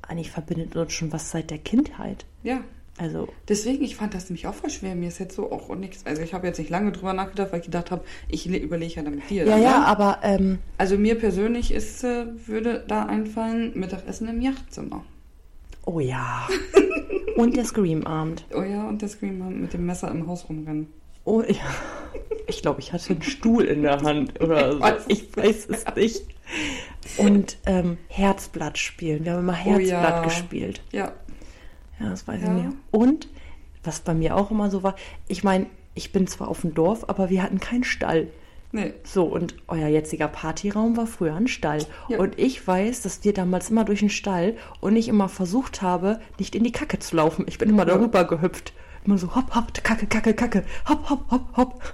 [0.02, 2.26] Eigentlich verbindet uns schon was seit der Kindheit.
[2.44, 2.62] Ja.
[2.98, 4.94] Also, Deswegen, ich fand das nämlich auch voll schwer.
[4.94, 6.06] Mir ist jetzt so auch nichts.
[6.06, 8.96] Also ich habe jetzt nicht lange drüber nachgedacht, weil ich gedacht habe, ich le- überlege
[8.96, 9.46] ja dann mit dir.
[9.46, 9.64] ja, ne?
[9.64, 15.06] ja, aber, ähm, Also mir persönlich ist, äh, würde da einfallen, Mittagessen im Yachtzimmer.
[15.86, 16.46] oh ja.
[17.36, 18.46] Und der Scream-Abend.
[18.54, 20.88] Oh ja, und der Scream mit dem Messer im Haus rumrennen.
[21.26, 21.56] Oh ja.
[22.48, 24.80] Ich glaube, ich hatte einen Stuhl in der Hand oder so.
[25.08, 26.24] Ich weiß es nicht.
[27.18, 29.26] Und ähm, Herzblatt spielen.
[29.26, 30.24] Wir haben immer Oh Herzblatt ja.
[30.24, 30.82] gespielt.
[30.92, 31.12] Ja.
[32.00, 32.58] Ja, das weiß Ja.
[32.58, 32.78] ich nicht.
[32.92, 33.28] Und
[33.84, 34.96] was bei mir auch immer so war,
[35.28, 38.28] ich meine, ich bin zwar auf dem Dorf, aber wir hatten keinen Stall.
[38.72, 38.94] Nee.
[39.04, 41.86] So, und euer jetziger Partyraum war früher ein Stall.
[42.08, 42.20] Ja.
[42.20, 46.20] Und ich weiß, dass wir damals immer durch den Stall und ich immer versucht habe,
[46.38, 47.46] nicht in die Kacke zu laufen.
[47.48, 47.96] Ich bin immer Ja.
[47.98, 48.74] darüber gehüpft.
[49.06, 51.94] Immer so hopp, hopp, Kacke, Kacke, Kacke, hopp, hopp, hopp, hopp.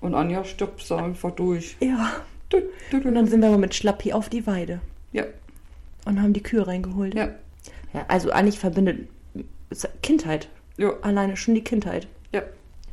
[0.00, 1.76] Und Anja stoppt einfach durch.
[1.80, 2.12] Ja.
[2.50, 2.58] Du,
[2.90, 3.08] du, du.
[3.08, 4.80] Und dann sind wir aber mit Schlappi auf die Weide
[5.12, 5.24] Ja.
[6.04, 7.14] und haben die Kühe reingeholt.
[7.14, 7.28] Ja.
[7.94, 9.08] Ja, also eigentlich verbindet
[10.02, 10.48] Kindheit.
[10.76, 10.92] Ja.
[11.00, 12.06] Alleine schon die Kindheit.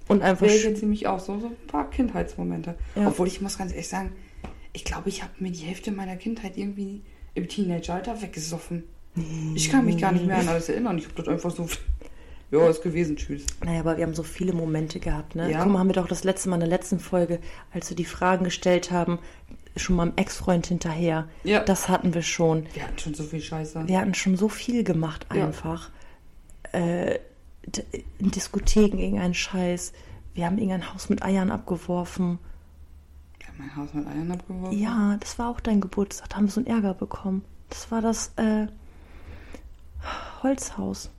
[0.07, 0.15] Ja.
[0.15, 0.45] Und einfach.
[0.47, 2.75] Wäre jetzt nämlich auch so, so ein paar Kindheitsmomente.
[2.95, 3.07] Ja.
[3.07, 4.11] Obwohl ich muss ganz ehrlich sagen,
[4.73, 7.01] ich glaube, ich habe mir die Hälfte meiner Kindheit irgendwie
[7.35, 8.83] im Teenageralter weggesoffen.
[9.55, 10.97] Ich kann mich gar nicht mehr an alles erinnern.
[10.97, 11.67] Ich habe das einfach so.
[12.51, 13.45] Ja, ist gewesen, tschüss.
[13.65, 15.49] Naja, aber wir haben so viele Momente gehabt, ne?
[15.51, 15.63] Ja.
[15.63, 17.39] Guck mal, haben wir doch das letzte Mal in der letzten Folge,
[17.73, 19.17] als wir die Fragen gestellt haben,
[19.75, 21.27] schon mal einem Ex-Freund hinterher.
[21.43, 21.61] Ja.
[21.63, 22.67] Das hatten wir schon.
[22.73, 23.87] Wir hatten schon so viel Scheiße.
[23.87, 25.45] Wir hatten schon so viel gemacht Ja.
[25.47, 25.89] einfach.
[26.73, 26.79] Äh,
[27.15, 27.19] d-
[28.17, 29.93] in Diskotheken irgendeinen Scheiß.
[30.33, 32.39] Wir haben irgendein Haus mit Eiern abgeworfen.
[33.39, 34.77] Ich habe mein Haus mit Eiern abgeworfen.
[34.77, 36.29] Ja, das war auch dein Geburtstag.
[36.29, 37.43] Da haben wir so einen Ärger bekommen.
[37.69, 38.67] Das war das äh,
[40.41, 41.09] Holzhaus.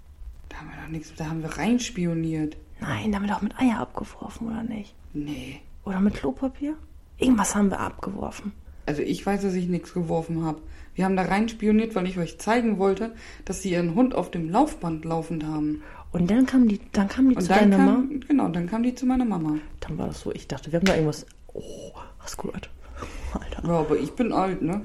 [0.48, 2.57] Da haben wir doch nichts, da haben wir reinspioniert.
[2.80, 4.94] Nein, da haben wir doch mit Eier abgeworfen, oder nicht?
[5.12, 5.61] Nee.
[5.85, 6.76] Oder mit Klopapier?
[7.18, 8.52] Irgendwas haben wir abgeworfen.
[8.87, 10.61] Also ich weiß, dass ich nichts geworfen habe.
[10.94, 14.48] Wir haben da reinspioniert, weil ich euch zeigen wollte, dass sie ihren Hund auf dem
[14.48, 15.83] Laufband laufend haben.
[16.14, 17.92] Und dann kam die, dann kam die Und zu deiner Mama.
[17.94, 19.57] kam, genau, dann kam die zu meiner Mama.
[19.81, 21.27] Dann war das so, ich dachte, wir haben da irgendwas.
[21.53, 22.70] Oh, hast du gehört?
[23.33, 24.81] Alter, Ja, aber ich bin alt, ne?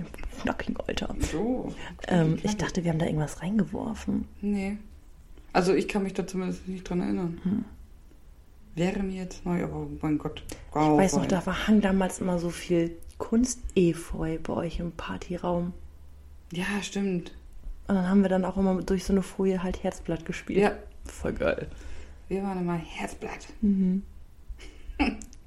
[0.45, 1.15] fucking Alter.
[1.31, 1.73] So.
[2.07, 4.25] Ähm, ich dachte, wir haben da irgendwas reingeworfen.
[4.41, 4.77] Nee.
[5.53, 7.39] Also ich kann mich da zumindest nicht dran erinnern.
[7.43, 7.65] Hm.
[8.75, 10.43] Wäre mir jetzt neu, aber mein Gott.
[10.69, 15.73] Ich weiß noch, da war, hang damals immer so viel Kunstefeu bei euch im Partyraum.
[16.53, 17.33] Ja, stimmt.
[17.87, 20.59] Und dann haben wir dann auch immer durch so eine Folie halt Herzblatt gespielt.
[20.59, 20.71] Ja,
[21.09, 21.67] Voll geil.
[22.27, 23.47] wir waren immer Herzblatt.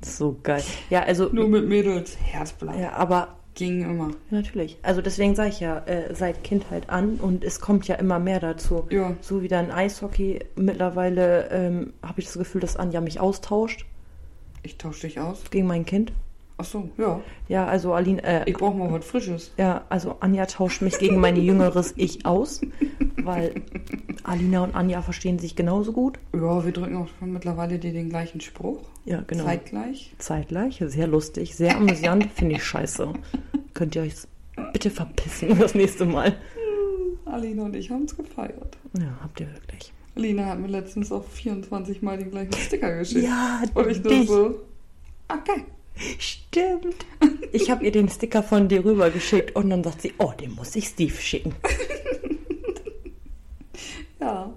[0.05, 0.65] So geil.
[0.91, 1.29] Ja, also.
[1.33, 2.17] Nur mit Mädels.
[2.19, 2.77] Herzblatt.
[2.79, 4.11] Ja, aber Ging immer.
[4.31, 4.79] natürlich.
[4.83, 8.41] Also deswegen sage ich ja, äh, seit Kindheit an und es kommt ja immer mehr
[8.41, 8.87] dazu.
[8.91, 9.15] Ja.
[9.21, 10.41] So wie dann Eishockey.
[10.57, 13.85] Mittlerweile ähm, habe ich das Gefühl, dass Anja mich austauscht
[14.63, 15.43] Ich tausche dich aus.
[15.51, 16.13] gegen mein Kind.
[16.63, 17.21] Ach so, ja.
[17.49, 19.53] Ja, also Aline, äh, Ich brauche mal was Frisches.
[19.59, 22.61] ja, also Anja tauscht mich gegen mein jüngeres Ich aus,
[23.23, 23.55] weil
[24.23, 26.19] Alina und Anja verstehen sich genauso gut.
[26.35, 28.79] Ja, wir drücken auch schon mittlerweile dir den gleichen Spruch.
[29.05, 29.45] Ja, genau.
[29.45, 30.15] Zeitgleich.
[30.19, 33.13] Zeitgleich, sehr lustig, sehr amüsant, finde ich scheiße.
[33.75, 34.15] Könnt ihr euch
[34.73, 36.37] bitte verpissen das nächste Mal.
[37.25, 38.77] Alina und ich haben es gefeiert.
[38.99, 39.93] Ja, habt ihr wirklich.
[40.15, 43.25] Alina hat mir letztens auch 24 Mal den gleichen Sticker geschickt.
[43.25, 44.29] Ja, Und ich nur dich.
[44.29, 44.61] so.
[45.29, 45.65] Okay.
[46.19, 47.07] Stimmt.
[47.55, 50.75] Ich habe ihr den Sticker von dir rübergeschickt und dann sagt sie, oh, den muss
[50.75, 51.55] ich Steve schicken.
[54.21, 54.53] Ja.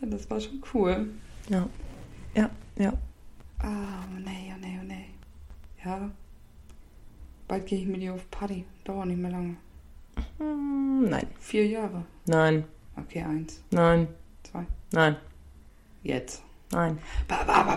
[0.00, 0.06] ja.
[0.06, 1.08] Das war schon cool.
[1.48, 1.68] Ja,
[2.34, 2.92] ja, ja.
[3.58, 5.06] Ah, oh nee, oh nee, oh nee.
[5.84, 6.10] Ja.
[7.48, 8.64] Bald gehe ich mit ihr auf Party.
[8.84, 9.56] Dauert nicht mehr lange.
[10.38, 12.04] Hm, Nein, Vier Jahre.
[12.26, 12.64] nein,
[12.96, 14.08] Okay, eins, nein,
[14.44, 14.64] zwei.
[14.92, 15.16] nein,
[16.02, 16.42] Jetzt.
[16.72, 16.98] Nein.
[17.28, 17.76] Ba, ba,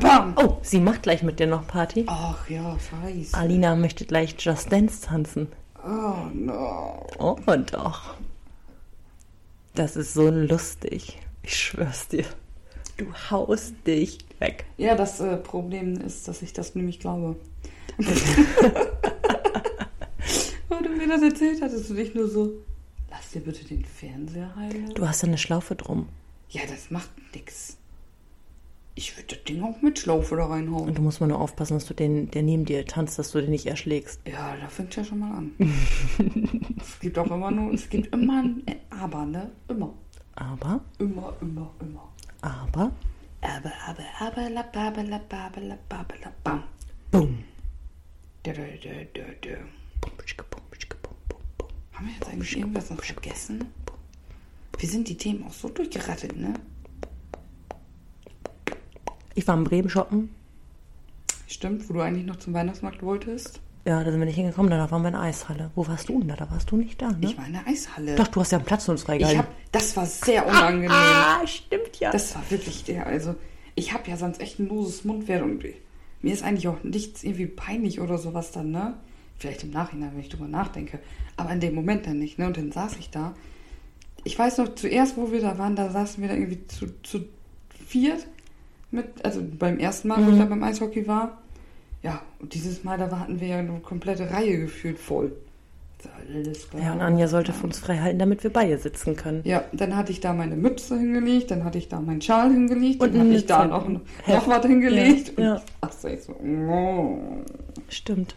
[0.00, 0.34] ba.
[0.36, 2.04] Oh, sie macht gleich mit dir noch Party.
[2.06, 3.36] Ach ja, scheiße.
[3.36, 5.48] Alina möchte gleich Just Dance tanzen.
[5.84, 7.06] Oh no.
[7.18, 7.36] Oh,
[7.70, 8.14] doch.
[9.74, 11.18] Das ist so lustig.
[11.42, 12.24] Ich schwör's dir.
[12.96, 14.64] Du haust dich weg.
[14.76, 17.36] Ja, das äh, Problem ist, dass ich das nämlich glaube.
[20.68, 22.52] Wo du mir das erzählt hattest, du dich nur so,
[23.10, 24.92] lass dir bitte den Fernseher heilen.
[24.94, 26.08] Du hast ja eine Schlaufe drum.
[26.50, 27.76] Ja, das macht nix.
[28.94, 30.88] Ich würde das Ding auch mit Schlaufe da reinhauen.
[30.88, 33.40] Und du musst mal nur aufpassen, dass du den, der neben dir tanzt, dass du
[33.40, 34.20] den nicht erschlägst.
[34.26, 35.52] Ja, da fängt ja schon mal an.
[36.80, 39.50] es gibt auch immer nur, es gibt immer ein Aber, ne?
[39.68, 39.94] Immer.
[40.34, 42.08] Aber, Immer, immer, immer.
[42.42, 42.92] aber,
[43.40, 46.64] Aber, aber, aber, la, ba, ba, la, ba, ba, la, ba, ba, la, bam.
[47.10, 47.44] Boom.
[48.44, 49.56] Dö, dö, dö, dö, dö.
[50.00, 51.68] Bum, bum, bum, bum, bum.
[51.92, 53.64] Haben wir jetzt eigentlich irgendwas noch vergessen?
[54.78, 56.54] Wir sind die Themen auch so durchgerattet, ne?
[59.34, 60.30] Ich war in Bremen shoppen.
[61.46, 63.60] Stimmt, wo du eigentlich noch zum Weihnachtsmarkt wolltest.
[63.84, 65.70] Ja, da sind wir nicht hingekommen, da waren wir in der Eishalle.
[65.74, 66.36] Wo warst du denn da?
[66.36, 67.18] Da warst du nicht da, ne?
[67.22, 68.16] Ich war in der Eishalle.
[68.16, 69.46] Doch, du hast ja einen Platz uns ich freigehalten.
[69.72, 70.90] das war sehr unangenehm.
[70.90, 72.10] Ah, stimmt ja.
[72.10, 73.34] Das war wirklich der, also
[73.74, 75.64] ich habe ja sonst echt ein loses Mundwert und
[76.20, 78.94] mir ist eigentlich auch nichts irgendwie peinlich oder sowas dann, ne?
[79.38, 80.98] Vielleicht im Nachhinein, wenn ich drüber nachdenke.
[81.36, 82.46] Aber in dem Moment dann nicht, ne?
[82.46, 83.34] Und dann saß ich da.
[84.24, 87.24] Ich weiß noch, zuerst, wo wir da waren, da saßen wir da irgendwie zu, zu
[87.86, 88.26] viert
[88.90, 91.38] mit, also beim ersten Mal, wo ich da beim Eishockey war.
[92.02, 95.32] Ja, und dieses Mal, da hatten wir ja eine komplette Reihe gefühlt voll.
[96.28, 96.82] Alles klar.
[96.82, 99.40] ja, und Anja sollte für uns frei halten, damit wir bei ihr sitzen können.
[99.44, 103.02] Ja, dann hatte ich da meine Mütze hingelegt, dann hatte ich da meinen Schal hingelegt,
[103.02, 105.32] Und dann hatte ich da noch, noch was hingelegt.
[105.36, 105.54] Ja, ja.
[105.54, 107.18] Und, ach so, ich so, oh.
[107.88, 108.36] Stimmt.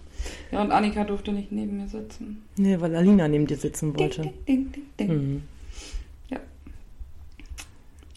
[0.51, 2.43] Ja, und Annika durfte nicht neben mir sitzen.
[2.55, 4.21] Nee, weil Alina neben dir sitzen wollte.
[4.21, 5.09] Ding, ding, ding, ding, ding.
[5.09, 5.43] Mhm.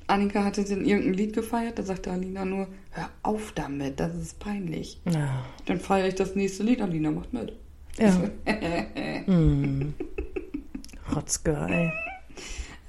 [0.07, 4.39] Annika hatte in irgendein Lied gefeiert, da sagte Alina nur, hör auf damit, das ist
[4.39, 5.01] peinlich.
[5.07, 5.45] Ja.
[5.67, 7.53] Dann feiere ich das nächste Lied, Alina macht mit.
[7.99, 8.31] ja.
[9.27, 9.95] mhm.
[11.15, 11.93] Rotzgehör, ey.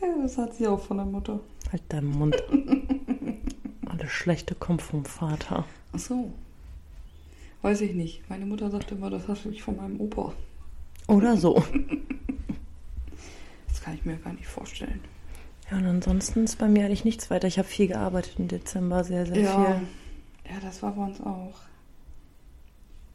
[0.01, 1.39] Ja, das hat sie auch von der Mutter.
[1.71, 2.35] Halt deinen Mund.
[3.85, 5.65] Alles Schlechte kommt vom Vater.
[5.93, 6.31] Ach so.
[7.61, 8.29] Weiß ich nicht.
[8.29, 10.33] Meine Mutter sagte immer, das hast du nicht von meinem Opa.
[11.07, 11.63] Oder so.
[13.67, 15.01] Das kann ich mir gar nicht vorstellen.
[15.71, 17.47] Ja, und ansonsten ist bei mir eigentlich nichts weiter.
[17.47, 19.87] Ich habe viel gearbeitet im Dezember, sehr, sehr Ja, viel.
[20.53, 21.55] ja, das war bei uns auch.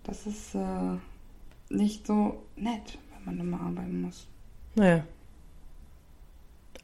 [0.03, 0.97] Das ist äh,
[1.69, 4.27] nicht so nett, wenn man immer arbeiten muss.
[4.75, 5.05] Naja.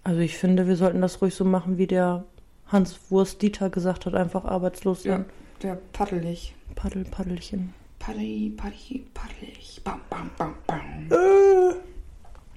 [0.04, 2.24] Also ich finde, wir sollten das ruhig so machen, wie der
[2.68, 5.24] Hans Wurst Dieter gesagt hat, einfach arbeitslos Ja, sein.
[5.62, 6.54] der paddelig.
[6.76, 7.72] Paddel, Paddelchen.
[7.98, 9.80] Paddy, paddy, paddelig.
[9.82, 11.08] Bam, bam, bam, bam.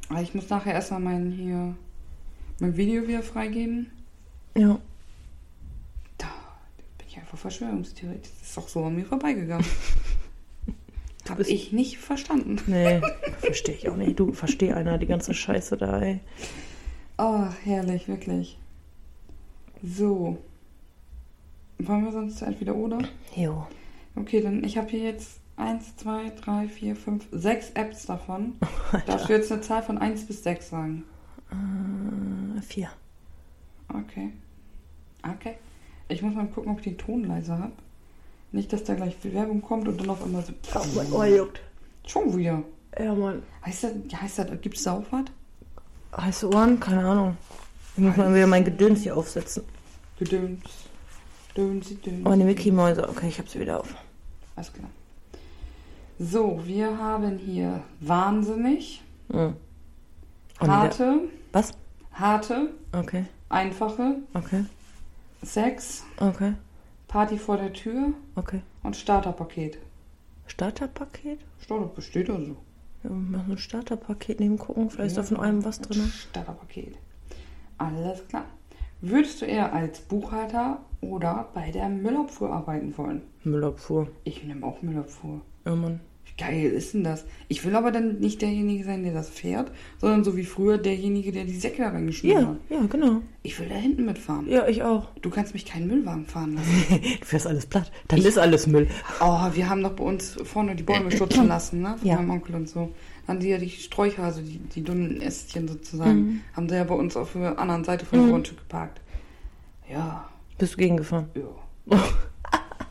[0.09, 1.75] Aber ich muss nachher erstmal mein hier
[2.61, 3.91] mein Video wieder freigeben.
[4.55, 4.79] Ja.
[6.17, 6.27] Da
[6.97, 8.19] bin ich einfach Verschwörungstheorie.
[8.21, 9.65] Das ist doch so an mir vorbeigegangen.
[11.29, 12.59] Hab bist- ich nicht verstanden.
[12.67, 13.01] Nee,
[13.39, 14.19] verstehe ich auch nicht.
[14.19, 16.19] Du, versteh einer die ganze Scheiße da, ey.
[17.17, 18.57] Oh, herrlich, wirklich.
[19.83, 20.37] So.
[21.77, 22.99] Wollen wir sonst entweder oder?
[23.35, 23.67] Jo.
[24.15, 28.55] Okay, dann ich habe hier jetzt 1, 2, 3, 4, 5, 6 Apps davon.
[29.05, 31.03] Darfst du jetzt eine Zahl von 1 bis 6 sagen?
[31.51, 32.89] Äh, vier.
[33.89, 34.31] Okay.
[35.23, 35.55] Okay.
[36.07, 37.73] Ich muss mal gucken, ob ich den Ton leiser habe.
[38.51, 40.53] Nicht, dass da gleich viel Werbung kommt und dann auf einmal so.
[40.75, 41.61] Oh, mein Ohr juckt.
[42.07, 42.63] Schon wieder.
[42.99, 43.43] Ja, Mann.
[43.65, 45.25] Heißt das, heißt das, gibt's da auch was?
[46.19, 46.79] Heiße Ohren?
[46.79, 47.37] Keine Ahnung.
[47.95, 49.63] Ich muss mal wieder mein Gedöns hier aufsetzen.
[50.17, 50.61] Gedöns.
[51.55, 52.25] Döns, Döns.
[52.25, 53.07] Oh, die Mickey Mäuse.
[53.07, 53.93] Okay, ich hab sie wieder auf.
[54.55, 54.89] Alles klar.
[56.17, 59.53] So, wir haben hier wahnsinnig, Mhm.
[60.59, 61.19] Wieder- harte,
[61.51, 61.71] Was?
[62.13, 64.65] harte, Okay, einfache, okay,
[65.41, 66.53] Sex, okay,
[67.07, 68.61] Party vor der Tür okay.
[68.83, 69.77] und Starterpaket.
[70.47, 71.39] Starterpaket?
[71.61, 72.55] Starter besteht also.
[73.03, 74.89] Ja, wir machen ein Starterpaket neben gucken.
[74.89, 76.11] Vielleicht Ja, ist da von allem was drin.
[76.11, 76.97] Starterpaket.
[77.77, 78.45] Alles klar.
[79.01, 83.21] Würdest du eher als Buchhalter oder bei der Müllabfuhr arbeiten wollen?
[83.45, 84.09] Müllabfuhr.
[84.25, 85.39] Ich nehme auch Müllabfuhr.
[85.65, 86.01] Ja, Mann.
[86.39, 87.25] Geil ist denn das?
[87.49, 91.33] Ich will aber dann nicht derjenige sein, der das fährt, sondern so wie früher derjenige,
[91.33, 92.57] der die Säcke da reingeschmissen Ja, hat.
[92.69, 93.21] ja, genau.
[93.43, 94.47] Ich will da hinten mitfahren.
[94.49, 95.09] Ja, ich auch.
[95.21, 96.71] Du kannst mich keinen Müllwagen fahren lassen.
[97.19, 97.91] Du fährst alles platt.
[98.07, 98.87] Dann ist alles Müll.
[99.19, 101.95] Oh, wir haben doch bei uns vorne die Bäume stutzen lassen, ne?
[101.97, 102.15] Von Ja.
[102.15, 102.89] meinem Onkel und so.
[103.27, 106.41] Haben die ja die Sträucher, also die, die dünnen Ästchen sozusagen, Mhm.
[106.55, 109.01] haben sie ja bei uns auf der anderen Seite vom Grundstück geparkt.
[109.91, 111.27] Ja, Bist du gegengefahren?
[111.35, 111.97] ja.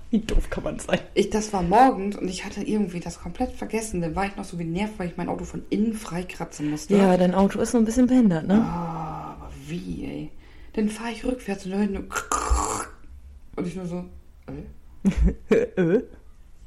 [0.11, 1.01] Wie doof kann man sein?
[1.14, 4.01] Ich, das war morgens und ich hatte irgendwie das komplett vergessen.
[4.01, 6.97] Dann war ich noch so genervt, weil ich mein Auto von innen freikratzen musste.
[6.97, 8.55] Ja, dein Auto ist so ein bisschen behindert, ne?
[8.55, 10.31] Ah, aber wie, ey?
[10.73, 11.97] Dann fahre ich rückwärts und dann
[13.57, 14.05] und ich nur so,
[14.47, 16.03] äh, äh?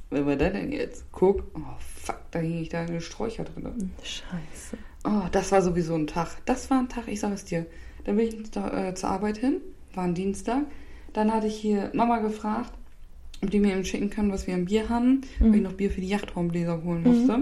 [0.10, 1.06] wer war der denn jetzt?
[1.12, 3.92] Guck, oh fuck, da hing ich da in den Sträucher drin.
[4.04, 4.78] Scheiße.
[5.04, 6.38] Oh, das war sowieso ein Tag.
[6.46, 7.66] Das war ein Tag, ich sag es dir.
[8.04, 9.62] Dann bin ich da, äh, zur Arbeit hin,
[9.96, 10.66] war ein Dienstag.
[11.14, 12.72] Dann hatte ich hier Mama gefragt,
[13.44, 15.90] ob die mir eben schicken kann, was wir im Bier haben, weil ich noch Bier
[15.92, 17.34] für die Yachtraumbläser holen musste.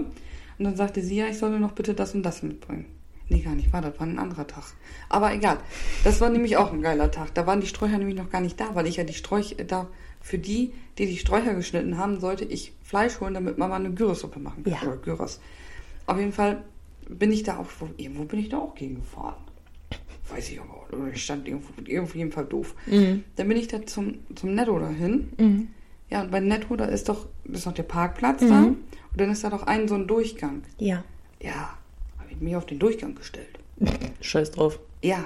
[0.58, 2.86] Und dann sagte sie, ja, ich solle noch bitte das und das mitbringen.
[3.28, 4.64] Nee, gar nicht, war das war ein anderer Tag.
[5.08, 5.58] Aber egal.
[6.04, 7.32] Das war nämlich auch ein geiler Tag.
[7.34, 9.88] Da waren die Sträucher nämlich noch gar nicht da, weil ich ja die Sträucher, da
[10.20, 14.40] für die, die die Sträucher geschnitten haben, sollte ich Fleisch holen, damit Mama eine Gyros-Suppe
[14.40, 14.72] machen kann.
[14.72, 14.82] Ja.
[14.82, 15.40] Oder Gyros.
[16.06, 16.62] Auf jeden Fall
[17.08, 19.36] bin ich da auch, wo- irgendwo bin ich da auch gegen gefahren.
[20.28, 22.74] Weiß ich aber, oder ich stand irgendwo, irgendwo jeden Fall doof.
[22.86, 23.24] Mhm.
[23.36, 25.28] Dann bin ich da zum, zum Netto dahin.
[25.38, 25.68] Mhm.
[26.10, 28.62] Ja, und bei Netto, da ist doch, das ist doch der Parkplatz da.
[28.64, 30.62] Und dann ist da doch ein so ein Durchgang.
[30.78, 31.04] Ja.
[31.40, 31.78] Ja,
[32.18, 33.58] habe ich mich auf den Durchgang gestellt.
[34.20, 34.78] Scheiß drauf.
[35.02, 35.24] Ja,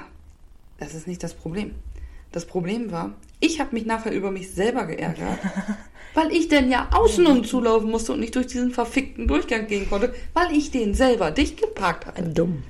[0.79, 1.75] das ist nicht das Problem.
[2.33, 5.39] Das Problem war, ich habe mich nachher über mich selber geärgert,
[6.15, 10.15] weil ich denn ja außen umzulaufen musste und nicht durch diesen verfickten Durchgang gehen konnte,
[10.33, 12.23] weil ich den selber dicht geparkt hatte.
[12.25, 12.63] Dumm.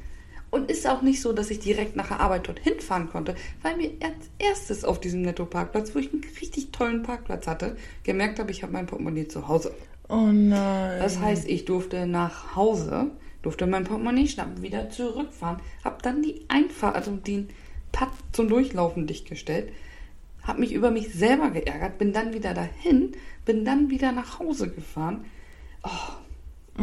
[0.55, 3.77] Und ist auch nicht so, dass ich direkt nach der Arbeit dorthin fahren konnte, weil
[3.77, 8.53] mir als erstes auf diesem Netto-Parkplatz, wo ich einen richtig tollen Parkplatz hatte, gemerkt habe,
[8.53, 9.75] ich habe mein Portemonnaie zu Hause.
[10.09, 11.01] Oh nein.
[11.01, 13.11] Das heißt, ich durfte nach Hause,
[13.43, 17.49] durfte mein Portemonnaie schnappen, wieder zurückfahren, habe dann die Einfahrt, also den
[17.91, 19.73] Pad zum Durchlaufen dichtgestellt,
[20.45, 23.11] habe mich über mich selber geärgert, bin dann wieder dahin,
[23.45, 25.25] bin dann wieder nach Hause gefahren.
[25.83, 26.79] Oh.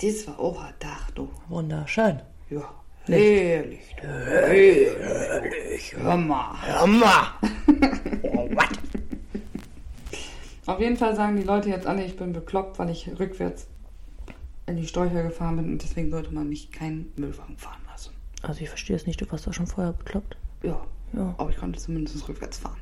[0.00, 1.28] Das war auch ein Tag, du.
[1.48, 2.20] Wunderschön.
[2.50, 2.62] Ja,
[3.06, 5.94] herrlich, herrlich.
[5.96, 6.54] Hör mal.
[6.62, 7.26] Hör mal.
[8.22, 8.68] What?
[10.66, 13.68] Auf jeden Fall sagen die Leute jetzt alle, ich bin bekloppt, weil ich rückwärts
[14.66, 18.12] in die Sträucher gefahren bin und deswegen sollte man mich keinen Müllwagen fahren lassen.
[18.42, 20.36] Also ich verstehe es nicht, du warst doch schon vorher bekloppt.
[20.62, 21.34] Ja, Ja.
[21.38, 22.80] aber ich konnte zumindest rückwärts fahren.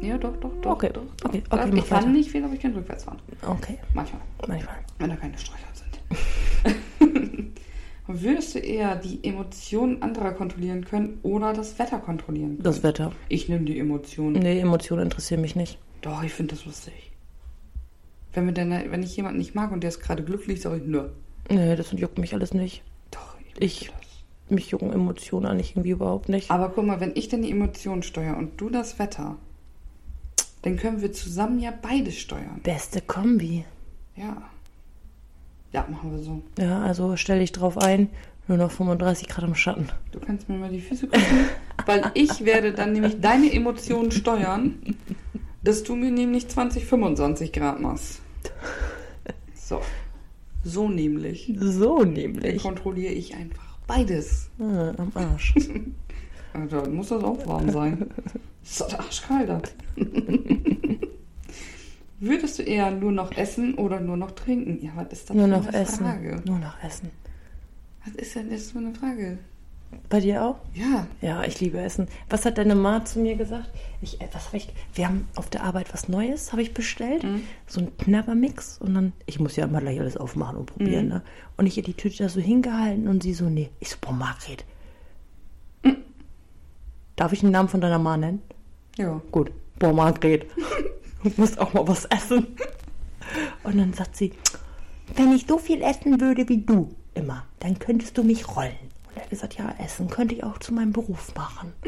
[0.00, 0.72] Ja, doch, doch, doch.
[0.72, 1.58] Okay, doch, okay, doch.
[1.58, 3.18] okay, ich mach kann nicht viel, aber ich kann rückwärts fahren.
[3.46, 4.74] Okay, Manchmal, manchmal.
[4.98, 6.76] wenn da keine Sträucher sind.
[8.06, 12.62] Würdest du eher die Emotionen anderer kontrollieren können oder das Wetter kontrollieren können?
[12.62, 13.12] Das Wetter.
[13.28, 14.34] Ich nehme die Emotionen.
[14.40, 15.78] Nee, Emotionen interessieren mich nicht.
[16.02, 16.92] Doch, ich finde das lustig.
[18.32, 20.82] Wenn, mir denn, wenn ich jemanden nicht mag und der ist gerade glücklich, sage ich,
[20.84, 21.08] nö.
[21.50, 22.82] Nee, das juckt mich alles nicht.
[23.10, 23.96] Doch, Ich- das.
[24.48, 26.52] Mich jucken Emotionen eigentlich irgendwie überhaupt nicht.
[26.52, 29.38] Aber guck mal, wenn ich denn die Emotionen steuere und du das Wetter,
[30.66, 32.60] dann können wir zusammen ja beides steuern.
[32.64, 33.64] Beste Kombi.
[34.16, 34.50] Ja.
[35.70, 36.42] Ja, machen wir so.
[36.58, 38.08] Ja, also stell dich drauf ein,
[38.48, 39.88] nur noch 35 Grad im Schatten.
[40.10, 41.46] Du kannst mir mal die Füße küssen,
[41.86, 44.96] weil ich werde dann nämlich deine Emotionen steuern,
[45.62, 48.20] dass du mir nämlich 20, 25 Grad machst.
[49.54, 49.80] So.
[50.64, 51.54] So nämlich.
[51.60, 52.60] So Dann nämlich.
[52.60, 54.50] kontrolliere ich einfach beides.
[54.58, 55.54] Ah, am Arsch.
[56.52, 58.06] Also, dann muss das auch warm sein.
[58.68, 59.48] Ist doch arschkalt.
[59.48, 59.62] da.
[62.18, 64.82] Würdest du eher nur noch essen oder nur noch trinken?
[64.84, 66.04] Ja, was ist das Nur für noch eine essen.
[66.04, 66.42] Frage?
[66.46, 67.10] Nur noch essen.
[68.04, 69.38] Was ist denn das für eine Frage?
[70.08, 70.56] Bei dir auch?
[70.74, 72.08] Ja, Ja, ich liebe Essen.
[72.28, 73.70] Was hat deine Ma zu mir gesagt?
[74.00, 74.68] Ich, äh, was habe ich?
[74.94, 77.22] Wir haben auf der Arbeit was Neues, habe ich bestellt.
[77.22, 77.42] Mhm.
[77.66, 78.78] So ein Knabbermix.
[78.78, 81.04] Und dann, ich muss ja immer gleich alles aufmachen und probieren.
[81.06, 81.10] Mhm.
[81.12, 81.22] Ne?
[81.56, 83.70] Und ich ihr die Tüte da so hingehalten und sie so, nee.
[83.78, 84.64] Ich so, boah, Margret.
[85.84, 85.98] Mhm.
[87.14, 88.42] Darf ich den Namen von deiner Ma nennen?
[88.98, 89.20] Ja.
[89.30, 89.50] Gut.
[89.78, 90.46] Boah, Margret.
[91.22, 92.46] Du musst auch mal was essen.
[93.64, 94.32] Und dann sagt sie,
[95.14, 98.72] wenn ich so viel essen würde wie du immer, dann könntest du mich rollen.
[99.08, 101.72] Und er hat gesagt, ja, Essen könnte ich auch zu meinem Beruf machen.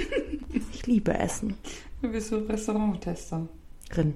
[0.72, 1.54] Ich liebe Essen.
[2.00, 3.46] Du bist so Restauranttester.
[3.94, 4.14] Rin.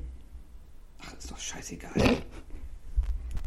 [1.02, 1.90] Ach, ist doch scheißegal.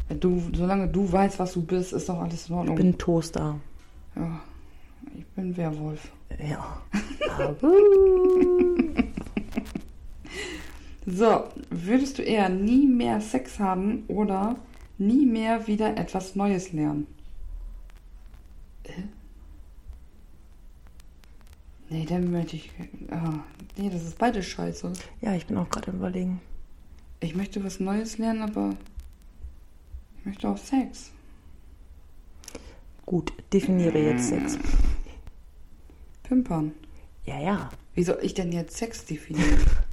[0.08, 2.76] Wenn du, solange du weißt, was du bist, ist doch alles in Ich Ordnung.
[2.76, 3.58] bin Toaster.
[4.14, 4.40] ja,
[5.18, 6.12] ich bin Werwolf.
[6.38, 6.80] Ja.
[11.06, 14.56] So, würdest du eher nie mehr Sex haben oder
[14.98, 17.06] nie mehr wieder etwas Neues lernen?
[18.82, 19.02] Äh?
[21.88, 22.72] Nee, dann möchte ich.
[23.10, 23.38] Ah,
[23.76, 24.92] nee, das ist beides scheiße.
[25.20, 26.40] ja, ich bin auch gerade überlegen.
[27.20, 28.76] Ich möchte was Neues lernen, aber
[30.18, 31.12] ich möchte auch Sex.
[33.04, 34.58] Gut, definiere jetzt Sex.
[36.24, 36.72] Pimpern.
[37.24, 37.70] Ja, ja.
[37.94, 39.60] Wie soll ich denn jetzt Sex definieren?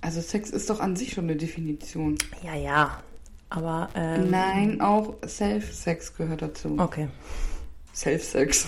[0.00, 2.16] Also Sex ist doch an sich schon eine Definition.
[2.42, 3.02] Ja, ja.
[3.50, 6.76] Aber, ähm, Nein, auch Self-Sex gehört dazu.
[6.78, 7.08] Okay.
[7.94, 8.66] Self-Sex.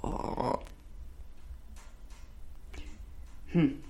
[0.00, 0.60] Boah.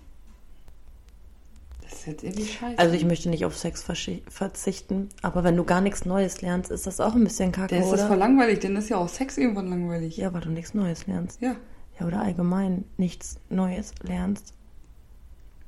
[1.82, 2.78] Das ist jetzt irgendwie scheiße.
[2.78, 3.82] Also ich möchte nicht auf Sex
[4.28, 7.78] verzichten, aber wenn du gar nichts Neues lernst, ist das auch ein bisschen kacke, Der
[7.84, 8.09] ist das oder?
[8.09, 10.18] voll langweilig, denn ist ja auch Sex irgendwann langweilig.
[10.18, 11.40] Ja, weil du nichts Neues lernst.
[11.40, 11.57] Ja.
[11.99, 14.55] Ja, oder allgemein nichts Neues lernst.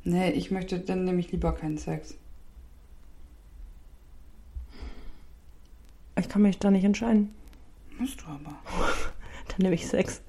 [0.05, 2.15] Nee, ich möchte dann nämlich lieber keinen Sex.
[6.19, 7.35] Ich kann mich da nicht entscheiden.
[7.99, 8.57] Musst du aber.
[9.49, 10.23] Dann nehme ich Sex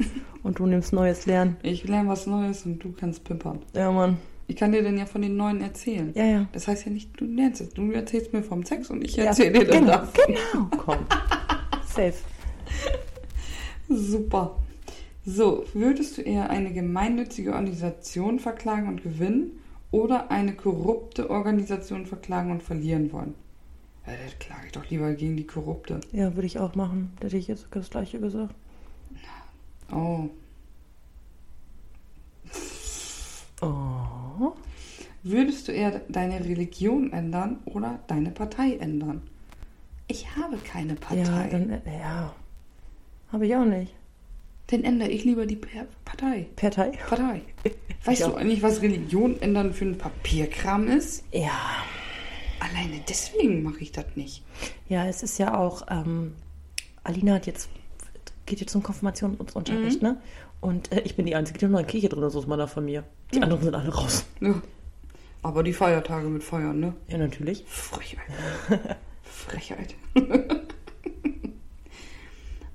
[0.44, 1.58] und du nimmst Neues lernen.
[1.64, 3.60] Ich lerne was Neues und du kannst pimpern.
[3.74, 4.18] Ja, Mann.
[4.50, 6.14] Ich kann dir dann ja von den Neuen erzählen.
[6.16, 6.48] Ja, ja.
[6.54, 7.70] Das heißt ja nicht, du lernst es.
[7.72, 9.26] Du erzählst mir vom Sex und ich ja.
[9.26, 10.24] erzähle dir dann genau, davon.
[10.26, 10.66] genau.
[10.78, 10.98] Komm.
[11.86, 12.14] Safe.
[13.90, 14.56] Super.
[15.30, 19.60] So, würdest du eher eine gemeinnützige Organisation verklagen und gewinnen
[19.92, 23.36] oder eine korrupte Organisation verklagen und verlieren wollen?
[24.06, 26.00] Ja, da klage ich doch lieber gegen die korrupte.
[26.14, 27.12] Ja, würde ich auch machen.
[27.20, 28.56] Da hätte ich jetzt das gleiche gesagt.
[29.92, 30.30] Oh.
[33.62, 34.54] Oh.
[35.24, 39.24] Würdest du eher deine Religion ändern oder deine Partei ändern?
[40.08, 41.24] Ich habe keine Partei.
[41.24, 42.34] Ja, dann, äh, ja.
[43.34, 43.97] Habe ich auch nicht.
[44.68, 46.48] Dann ändere ich lieber die Partei.
[46.56, 46.92] Partei?
[47.08, 47.42] Partei.
[48.06, 48.28] Weißt Ja.
[48.30, 51.24] du eigentlich, was Religion ändern für ein Papierkram ist?
[51.32, 51.52] Ja.
[52.60, 54.44] Alleine deswegen mache ich das nicht.
[54.90, 56.34] Ja, es ist ja auch, ähm,
[57.04, 57.70] Alina hat jetzt,
[58.46, 60.20] geht jetzt zum Konfirmationsunterricht, ne?
[60.60, 62.68] Und äh, ich bin die Einzige, die noch in der Kirche drin ist aus meiner
[62.68, 63.04] Familie.
[63.34, 64.26] Die anderen sind alle raus.
[64.42, 64.60] Ja.
[65.44, 66.94] Aber die Feiertage mit Feiern, ne?
[67.08, 67.64] Ja, natürlich.
[67.68, 68.26] Frechheit.
[69.24, 69.96] Frechheit.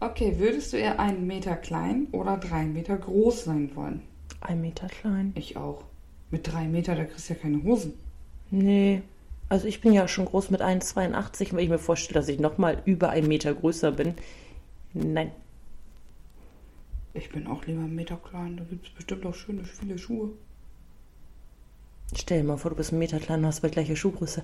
[0.03, 4.03] okay, würdest du eher einen Meter klein oder drei Meter groß sein wollen?
[4.41, 5.33] Ein Meter klein.
[5.35, 5.85] Ich auch.
[6.31, 7.95] Mit drei Meter, da kriegst du ja keine Hosen.
[8.51, 9.03] Nee.
[9.49, 11.53] Also ich bin ja schon groß mit 1,82.
[11.53, 14.15] Wenn ich mir vorstelle, dass ich nochmal über einen Meter größer bin.
[14.95, 15.31] Nein.
[17.15, 18.57] Ich bin auch lieber einen Meter klein.
[18.57, 20.31] Da gibt es bestimmt auch schöne, viele Schuhe.
[22.15, 24.43] Stell dir mal vor, du bist einen Meter klein und hast bei gleicher Schuhgröße.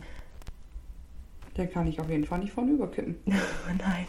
[1.59, 3.17] Der kann ich auf jeden Fall nicht vorne überkippen.
[3.27, 4.07] Nein.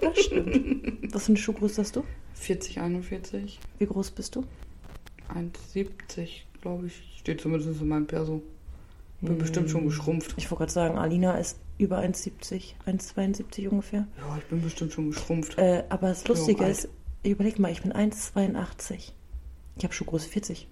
[0.00, 1.12] Das stimmt.
[1.12, 2.04] Was für eine Schuhgröße hast du?
[2.34, 4.44] 40, 41, Wie groß bist du?
[5.34, 7.02] 1,70, glaube ich.
[7.18, 8.42] Steht zumindest in meinem Perso.
[9.20, 10.34] Bin bestimmt schon geschrumpft.
[10.36, 14.06] Ich wollte gerade sagen, Alina ist über 1,70, 1,72 ungefähr.
[14.18, 15.58] Ja, ich bin bestimmt schon geschrumpft.
[15.58, 16.88] Äh, aber das Lustige ist,
[17.24, 19.12] überleg mal, ich bin 1,82.
[19.76, 20.68] Ich habe Schuhgröße 40.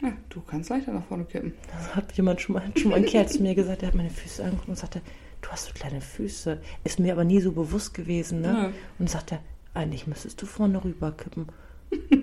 [0.00, 1.54] Ja, du kannst leichter nach vorne kippen.
[1.72, 4.10] Das hat jemand schon mal, schon mal ein Kerl zu mir gesagt, der hat meine
[4.10, 5.00] Füße angeguckt und sagte,
[5.40, 6.60] du hast so kleine Füße.
[6.84, 8.48] Ist mir aber nie so bewusst gewesen, ne?
[8.48, 8.72] Ja.
[8.98, 9.40] Und sagte,
[9.74, 11.46] eigentlich müsstest du vorne rüberkippen.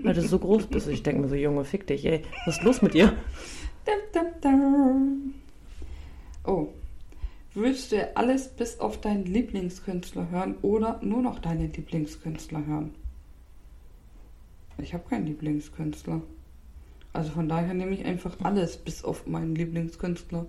[0.03, 0.87] Weil du so groß bist.
[0.87, 2.23] Ich denke mir so, Junge, fick dich, ey.
[2.45, 3.13] Was ist los mit dir?
[6.45, 6.67] Oh.
[7.53, 12.93] Würdest du alles bis auf deinen Lieblingskünstler hören oder nur noch deine Lieblingskünstler hören?
[14.77, 16.21] Ich habe keinen Lieblingskünstler.
[17.15, 20.45] Also von daher nehme ich einfach alles bis auf meinen Lieblingskünstler.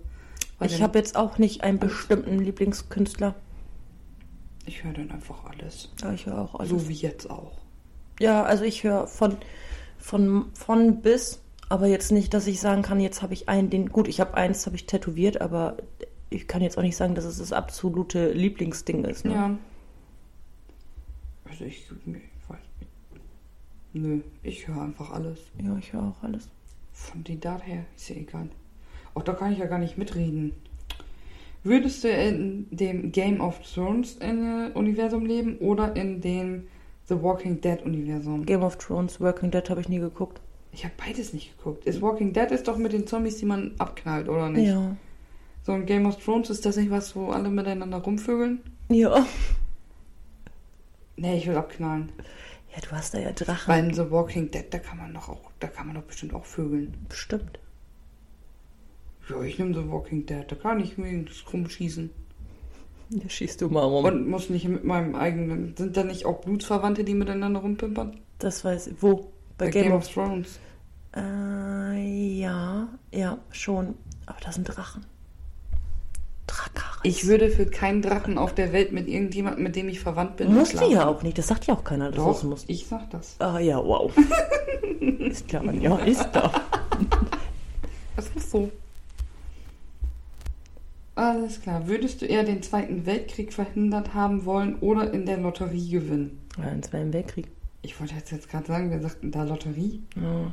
[0.59, 3.35] Weil Ich habe jetzt auch nicht einen bestimmten Lieblingskünstler.
[4.65, 5.91] Ich höre dann einfach alles.
[6.03, 6.71] Ja, ich höre auch alles.
[6.71, 7.53] So wie jetzt auch.
[8.19, 9.37] Ja, also ich höre von,
[9.99, 13.91] von, von bis, aber jetzt nicht, dass ich sagen kann, jetzt habe ich einen, den,
[13.91, 15.77] gut, ich habe eins, habe ich tätowiert, aber
[16.31, 19.25] ich kann jetzt auch nicht sagen, dass es das absolute Lieblingsding ist.
[19.25, 19.35] Ne?
[19.35, 19.59] Ja.
[21.45, 22.91] Also ich, ich weiß nicht.
[23.93, 25.39] Nö, ich höre einfach alles.
[25.63, 26.49] ja, ich höre auch alles.
[26.97, 28.49] Von die daher ist ja egal.
[29.15, 30.53] Auch da kann ich ja gar nicht mitreden.
[31.63, 36.69] Würdest du in dem Game of Thrones äh, Universum leben oder in dem
[37.05, 38.47] The Walking Dead Universum?
[38.47, 40.41] Game of Thrones, Working Dead habe ich nie geguckt.
[40.73, 41.85] Ich habe beides nicht geguckt.
[41.85, 44.69] Ist Walking Dead ist doch mit den Zombies, die man abknallt, oder nicht?
[44.69, 44.97] Ja.
[45.65, 48.61] So ein Game of Thrones ist das nicht was, wo alle miteinander rumvögeln?
[48.89, 49.27] Ja.
[51.17, 52.11] Nee, ich will abknallen.
[52.77, 53.75] Ja, du hast da ja Drachen.
[53.75, 56.45] In The Walking Dead, da kann man doch auch, da kann man doch bestimmt auch
[56.45, 56.95] vögeln.
[57.09, 57.59] Bestimmt.
[59.31, 62.11] Ja, ich nehme The Walking Dead, da kann ich mir das rumschießen.
[63.11, 64.05] Da schießt du mal rum.
[64.05, 65.75] Und muss nicht mit meinem eigenen.
[65.77, 68.21] Sind da nicht auch Blutsverwandte, die miteinander rumpimpern?
[68.39, 69.03] das weiß ich.
[69.03, 69.33] Wo?
[69.57, 70.59] Bei, Bei Game, Game of Thrones.
[71.17, 73.95] Äh, ja, ja, schon.
[74.27, 75.07] Aber das sind Drachen.
[77.03, 80.53] Ich würde für keinen Drachen auf der Welt mit irgendjemandem, mit dem ich verwandt bin.
[80.53, 81.39] Musste ja auch nicht.
[81.39, 82.65] Das sagt ja auch keiner, dass Doch, das muss.
[82.67, 83.37] ich sag das.
[83.39, 84.13] Ah ja, wow.
[85.01, 86.51] ist klar, ja, ist da.
[88.17, 88.71] Das ist so.
[91.17, 91.87] Alles klar.
[91.87, 96.41] Würdest du eher den Zweiten Weltkrieg verhindert haben wollen oder in der Lotterie gewinnen?
[96.57, 97.49] Ja, im Zweiten Weltkrieg.
[97.83, 100.03] Ich wollte jetzt, jetzt gerade sagen, wer sagt denn da Lotterie?
[100.17, 100.53] Ja.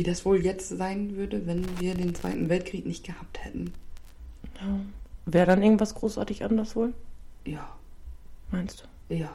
[0.00, 3.74] Wie das wohl jetzt sein würde, wenn wir den Zweiten Weltkrieg nicht gehabt hätten.
[4.58, 4.80] ja.
[5.26, 6.94] Wäre dann irgendwas großartig anders wohl?
[7.44, 7.76] Ja,
[8.50, 9.14] Meinst du?
[9.14, 9.30] ja.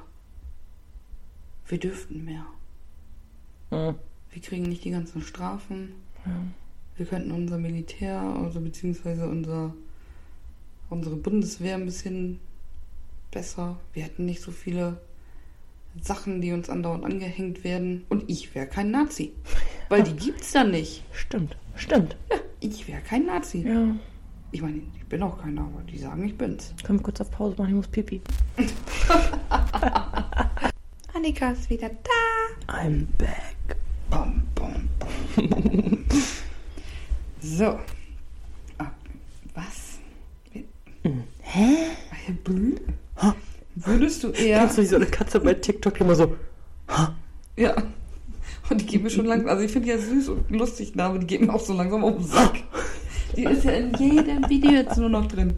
[1.67, 2.47] Wir dürften mehr.
[3.69, 3.93] Ja.
[4.31, 5.93] Wir kriegen nicht die ganzen Strafen.
[6.25, 6.41] Ja.
[6.97, 9.71] Wir könnten unser Militär, also beziehungsweise unser,
[10.89, 12.39] unsere Bundeswehr ein bisschen
[13.29, 13.77] besser.
[13.93, 14.99] Wir hätten nicht so viele
[16.01, 18.05] Sachen, die uns andauernd angehängt werden.
[18.09, 19.33] Und ich wäre kein Nazi.
[19.89, 21.03] Weil die gibt's da nicht.
[21.11, 22.15] Stimmt, stimmt.
[22.59, 23.63] Ich wäre kein Nazi.
[23.67, 23.95] Ja.
[24.51, 26.73] Ich meine, ich bin auch keiner, aber die sagen, ich bin's.
[26.83, 27.69] Können wir kurz auf Pause machen?
[27.69, 28.21] Ich muss pipi.
[31.13, 32.73] Annika ist wieder da.
[32.73, 33.77] I'm back.
[34.09, 36.05] Bom, bom, bom.
[37.41, 37.79] so.
[38.77, 38.91] Ah,
[39.53, 39.99] was?
[41.41, 41.95] Hä?
[42.43, 42.75] Blü?
[43.75, 44.59] Würdest du eher.
[44.59, 46.35] Kennst du wie so eine Katze bei TikTok immer so?
[47.57, 47.75] Ja.
[48.69, 49.49] Und die gehen mir schon langsam.
[49.49, 51.73] Also ich finde die ja süß und lustig, ne, aber die gehen mir auch so
[51.73, 52.63] langsam auf den Sack.
[53.35, 55.57] Die ist ja in jedem Video jetzt nur noch drin.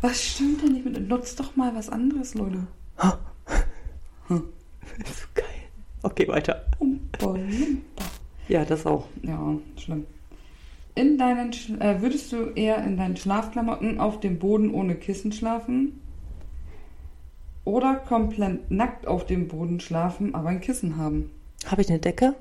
[0.00, 1.08] Was stimmt denn nicht mit?
[1.08, 2.66] Nutzt doch mal was anderes, Leute.
[4.26, 4.42] Hm.
[4.98, 5.44] Das ist so geil.
[6.02, 6.66] Okay, weiter.
[6.78, 7.36] Umpa.
[8.48, 9.06] Ja, das auch.
[9.22, 10.04] Ja, schlimm.
[10.96, 16.00] In deinen äh, würdest du eher in deinen Schlafklamotten auf dem Boden ohne Kissen schlafen?
[17.64, 21.30] Oder komplett nackt auf dem Boden schlafen, aber ein Kissen haben?
[21.66, 22.34] Habe ich eine Decke?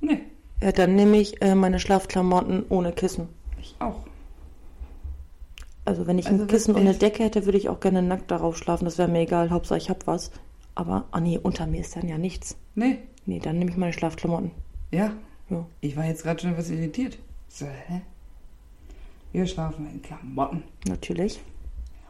[0.00, 0.20] Nee,
[0.60, 3.28] Ja, dann nehme ich äh, meine Schlafklamotten ohne Kissen.
[3.60, 4.00] ich auch.
[5.86, 8.30] Also wenn ich Also ein Kissen und eine Decke hätte, würde ich auch gerne nackt
[8.30, 8.84] darauf schlafen.
[8.86, 9.50] Das wäre mir egal.
[9.50, 10.30] Hauptsache ich habe was.
[10.74, 12.56] Aber, ah nee, unter mir ist dann ja nichts.
[12.74, 14.50] Nee, Nee, dann nehme ich meine Schlafklamotten.
[14.90, 15.12] ja.
[15.50, 15.66] Ja.
[15.82, 17.18] Ich war jetzt gerade schon etwas irritiert.
[17.48, 18.00] So, hä?
[19.32, 20.62] Wir schlafen in Klamotten.
[20.88, 21.38] Natürlich.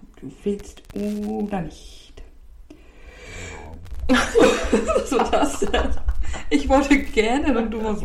[0.00, 2.03] Ob du willst oder nicht.
[5.07, 5.66] so das?
[6.51, 8.05] Ich wollte gerne und du warst.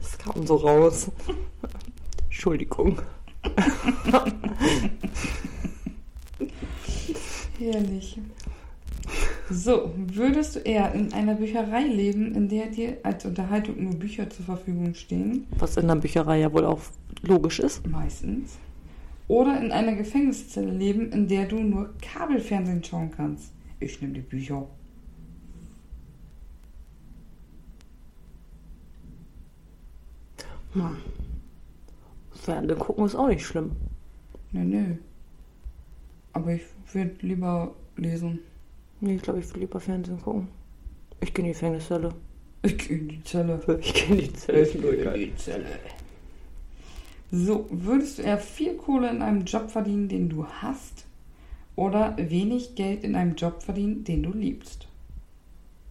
[0.00, 1.10] Das kam so raus.
[2.26, 3.00] Entschuldigung.
[7.58, 8.20] Herrlich.
[9.50, 14.30] So, würdest du eher in einer Bücherei leben, in der dir als Unterhaltung nur Bücher
[14.30, 15.46] zur Verfügung stehen?
[15.58, 16.80] Was in der Bücherei ja wohl auch
[17.22, 17.86] logisch ist.
[17.86, 18.58] Meistens.
[19.26, 23.52] Oder in einer Gefängniszelle leben, in der du nur Kabelfernsehen schauen kannst?
[23.80, 24.66] Ich nehme die Bücher.
[30.74, 30.96] Hm.
[32.32, 33.72] Fernsehen gucken ist auch nicht schlimm.
[34.52, 34.98] Nee, nee.
[36.32, 36.62] Aber ich
[36.92, 38.40] würde lieber lesen.
[39.00, 40.48] Nee, ich glaube, ich will lieber Fernsehen gucken.
[41.20, 42.12] Ich gehe in die Gefängniszelle.
[42.62, 43.60] Ich gehe in die Zelle.
[43.80, 44.62] Ich gehe in die Zelle.
[44.62, 45.66] Ich gehe in die Zelle.
[47.36, 51.04] So, würdest du eher viel Kohle in einem Job verdienen, den du hast?
[51.74, 54.86] Oder wenig Geld in einem Job verdienen, den du liebst?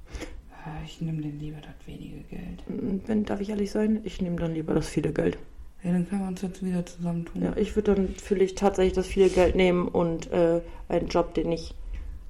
[0.10, 2.64] Äh, Ich nehme den lieber das wenige Geld.
[2.68, 4.00] Wenn, darf ich ehrlich sein?
[4.06, 5.38] Ich nehme dann lieber das viele Geld.
[5.84, 7.42] Ja, dann können wir uns jetzt wieder zusammentun.
[7.42, 11.52] Ja, ich würde dann vielleicht tatsächlich das viele Geld nehmen und äh, einen Job, den
[11.52, 11.76] ich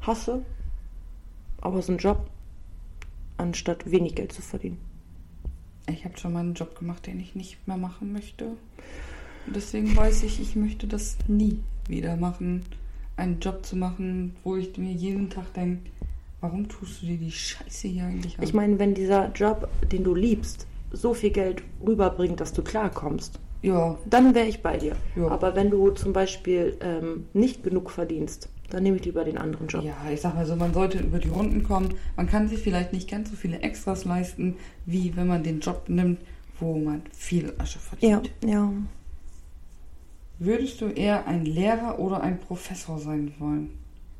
[0.01, 0.43] hasse.
[1.61, 2.32] Aber es ist ein Job,
[3.38, 4.80] anstatt wenig Geld zu verdienen.
[5.88, 8.45] Ich habe schon mal einen Job gemacht, den ich nicht mehr machen möchte.
[9.45, 12.63] Und deswegen weiß ich, ich möchte das nie wieder machen.
[13.17, 15.89] Einen Job zu machen, wo ich mir jeden Tag denke,
[16.41, 18.43] warum tust du dir die Scheiße hier eigentlich an?
[18.43, 23.39] Ich meine, wenn dieser Job, den du liebst, so viel Geld rüberbringt, dass du klarkommst,
[23.64, 24.95] ja, dann wäre ich bei dir.
[25.16, 25.30] Ja.
[25.30, 29.68] Aber wenn du zum Beispiel ähm, nicht genug verdienst, dann nehme ich lieber den anderen
[29.68, 29.84] Job.
[29.84, 31.95] ja, ich sag mal so, man sollte über die Runden kommen.
[32.18, 35.88] Man kann sich vielleicht nicht ganz so viele Extras leisten, wie wenn man den Job
[35.88, 36.20] nimmt,
[36.59, 38.20] wo man viel Asche ja.
[38.20, 38.32] verdient.
[38.45, 38.72] ja.
[40.39, 43.70] Würdest du eher ein Lehrer oder ein Professor sein wollen?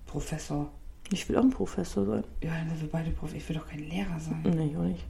[0.06, 0.70] Professor.
[1.12, 2.24] Ich will auch ein Professor sein.
[2.42, 3.34] Ja, dann sind wir beide Prof.
[3.34, 4.42] Ich will doch kein Lehrer sein.
[4.44, 5.04] Nee, ich auch nicht.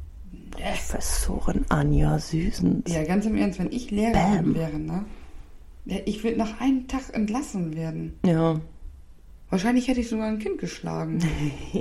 [0.52, 2.92] Professorin Anja Süßens.
[2.92, 4.56] Ja, ganz im Ernst, wenn ich Lehrerin Bam.
[4.56, 5.06] wäre, ne?
[5.86, 8.18] Ja, ich würde nach einem Tag entlassen werden.
[8.26, 8.60] Ja.
[9.50, 11.20] Wahrscheinlich hätte ich sogar ein Kind geschlagen.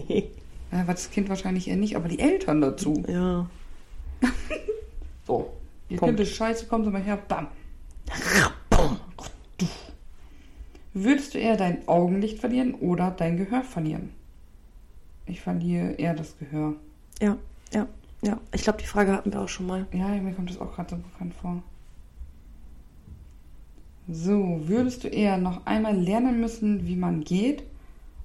[0.72, 3.02] ja, war das Kind wahrscheinlich eher nicht, aber die Eltern dazu.
[3.08, 3.48] ja.
[5.24, 5.52] So,
[5.88, 6.16] ihr Punkt.
[6.16, 7.46] Kind ist scheiße, kommt mal her, bam.
[10.94, 14.10] Würdest du eher dein Augenlicht verlieren oder dein Gehör verlieren?
[15.26, 16.74] Ich verliere eher das Gehör.
[17.20, 17.38] Ja,
[17.72, 17.86] ja,
[18.22, 18.40] ja.
[18.54, 19.86] Ich glaube, die Frage hatten wir auch schon mal.
[19.92, 21.62] Ja, mir kommt das auch gerade so bekannt vor.
[24.08, 27.62] So, würdest du eher noch einmal lernen müssen, wie man geht,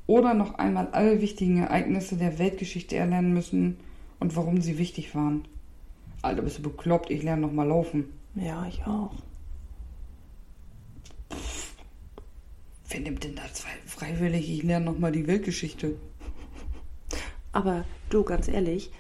[0.08, 3.78] oder noch einmal alle wichtigen Ereignisse der Weltgeschichte erlernen müssen
[4.20, 5.46] und warum sie wichtig waren?
[6.22, 7.12] Alter, bist du bekloppt?
[7.12, 8.06] Ich lerne noch mal laufen.
[8.36, 9.12] Ja, ich auch.
[12.90, 14.50] Wer nimmt denn das freiwillig?
[14.50, 15.96] Ich lerne noch mal die Weltgeschichte.
[17.52, 18.92] Aber du, ganz ehrlich,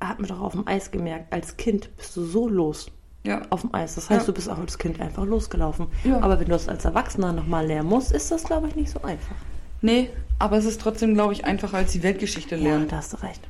[0.00, 2.90] hat mir doch auf dem Eis gemerkt, als Kind bist du so los
[3.24, 3.94] Ja, auf dem Eis.
[3.96, 4.26] Das heißt, Ja.
[4.26, 5.88] du bist auch als Kind einfach losgelaufen.
[6.04, 6.20] Ja.
[6.20, 9.02] Aber wenn du das als Erwachsener nochmal lernen musst, ist das, glaube ich, nicht so
[9.02, 9.36] einfach.
[9.82, 12.88] nee, aber es ist trotzdem, glaube ich, einfacher als die Weltgeschichte Ja, lernen.
[12.88, 13.40] da hast du recht.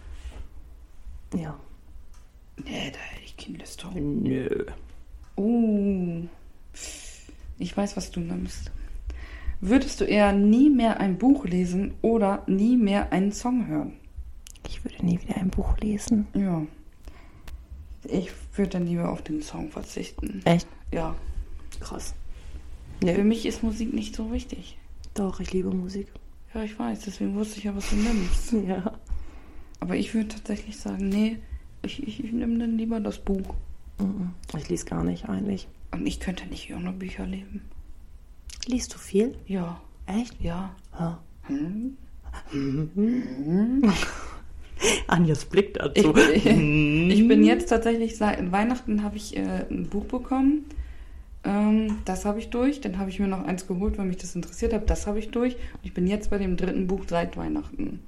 [1.34, 1.54] Ja.
[2.64, 3.92] Nee, da hätte ich keine Lust drauf.
[3.94, 4.64] Nö.
[5.36, 6.22] Oh.
[7.58, 8.70] Ich weiß, was du nimmst.
[9.60, 13.92] Würdest du eher nie mehr ein Buch lesen oder nie mehr einen Song hören?
[14.68, 16.26] Ich würde nie wieder ein Buch lesen.
[16.34, 16.62] Ja.
[18.04, 20.42] Ich würde dann lieber auf den Song verzichten.
[20.44, 20.68] Echt?
[20.92, 21.16] Ja.
[21.80, 22.14] Krass.
[23.00, 24.78] Für mich ist Musik nicht so wichtig.
[25.14, 26.08] Doch, ich liebe Musik.
[26.54, 28.52] Ja, ich weiß, deswegen wusste ich ja, was du nimmst.
[28.68, 28.98] Ja.
[29.80, 31.38] Aber ich würde tatsächlich sagen, nee,
[31.82, 33.54] ich, ich, ich nehme dann lieber das Buch.
[34.00, 34.30] Mhm.
[34.56, 35.68] Ich lese gar nicht eigentlich.
[35.92, 37.62] Und ich könnte nicht ohne Bücher leben.
[38.66, 39.38] Liest du viel?
[39.46, 39.80] Ja.
[40.06, 40.40] Echt?
[40.40, 40.74] Ja.
[40.98, 41.22] Ja.
[41.46, 41.96] Hm?
[45.06, 46.14] Anjas Blick Ich, dazu.
[46.16, 50.66] ich, ich bin jetzt tatsächlich, seit Weihnachten habe ich äh, ein Buch bekommen.
[51.44, 52.80] Ähm, das habe ich durch.
[52.80, 54.90] Dann habe ich mir noch eins geholt, weil mich das interessiert hat.
[54.90, 55.54] Das habe ich durch.
[55.54, 58.00] Und ich bin jetzt bei dem dritten Buch seit Weihnachten.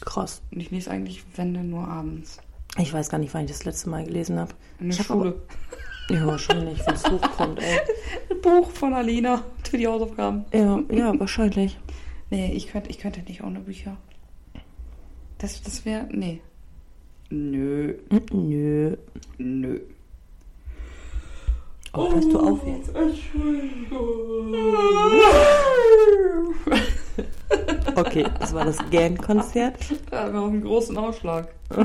[0.00, 0.42] Krass.
[0.52, 2.38] Und ich lese eigentlich Wände nur abends.
[2.78, 4.52] Ich weiß gar nicht, wann ich das letzte Mal gelesen habe.
[4.80, 5.34] In der Ich Schule.
[6.10, 7.80] Ja, wahrscheinlich, wenn es hochkommt, ey.
[8.30, 10.46] Ein Buch von Alina für die Hausaufgaben.
[10.54, 11.76] Ja, ja, wahrscheinlich.
[12.30, 13.98] Nee, ich könnte, ich könnte nicht ohne Bücher.
[15.38, 16.08] Das, das wäre.
[16.10, 16.40] Nee.
[17.30, 17.94] Nö.
[18.32, 18.96] Nö.
[19.38, 19.80] Nö.
[21.94, 22.90] Oh, hörst du auf jetzt?
[27.96, 29.76] Okay, das war das Gang-Konzert.
[30.10, 31.48] Da haben wir auch einen großen Ausschlag.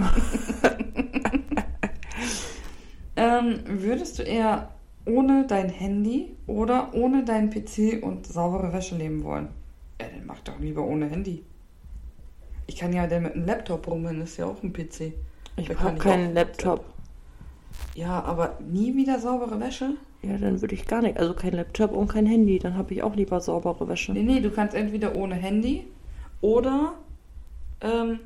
[3.15, 4.69] ähm, würdest du eher
[5.05, 9.47] ohne dein Handy oder ohne dein PC und saubere Wäsche leben wollen?
[9.99, 11.43] Ja, dann mach doch lieber ohne Handy.
[12.73, 15.13] Ich kann ja dann mit einem Laptop rumrennen, ist ja auch ein PC.
[15.57, 16.83] Ich habe keinen Laptop.
[17.93, 19.91] Ja, aber nie wieder saubere Wäsche?
[20.23, 21.19] Ja, dann würde ich gar nicht.
[21.19, 22.57] Also kein Laptop und kein Handy.
[22.57, 24.13] Dann habe ich auch lieber saubere Wäsche.
[24.13, 25.85] Nee, nee, du kannst entweder ohne Handy
[26.41, 26.93] oder
[27.81, 28.19] ähm,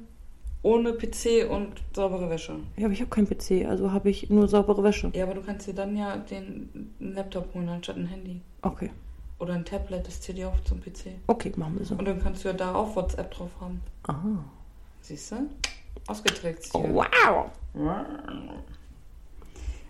[0.64, 2.56] ohne PC und saubere Wäsche.
[2.78, 5.12] Ja, aber ich habe keinen PC, also habe ich nur saubere Wäsche.
[5.14, 8.40] Ja, aber du kannst dir dann ja den Laptop holen anstatt ein Handy.
[8.62, 8.92] Okay.
[9.40, 11.12] Oder ein Tablet, das zählt ja auch zum PC.
[11.28, 11.96] Okay, machen wir so.
[11.96, 13.82] Und dann kannst du ja da auch WhatsApp drauf haben.
[14.04, 14.44] Aha.
[15.02, 15.36] Siehst du?
[16.08, 16.94] Ausgetrickst Oh, hier.
[16.96, 17.52] wow.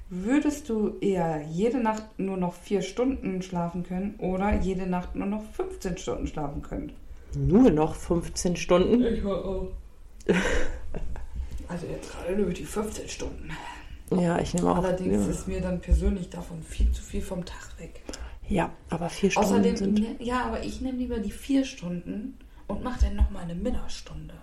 [0.09, 5.27] Würdest du eher jede Nacht nur noch vier Stunden schlafen können oder jede Nacht nur
[5.27, 6.93] noch 15 Stunden schlafen können?
[7.35, 9.03] Nur noch 15 Stunden?
[9.03, 9.67] Ich höre auf.
[11.67, 13.49] Also jetzt gerade nur die 15 Stunden.
[14.11, 14.77] Ja, ich nehme auch.
[14.77, 15.31] Allerdings ja.
[15.31, 18.01] ist mir dann persönlich davon viel zu viel vom Tag weg.
[18.49, 19.99] Ja, aber vier Stunden Außerdem, sind.
[19.99, 22.37] ne, ja, aber ich nehme lieber die vier Stunden
[22.67, 24.33] und mache dann nochmal eine Mittagsstunde.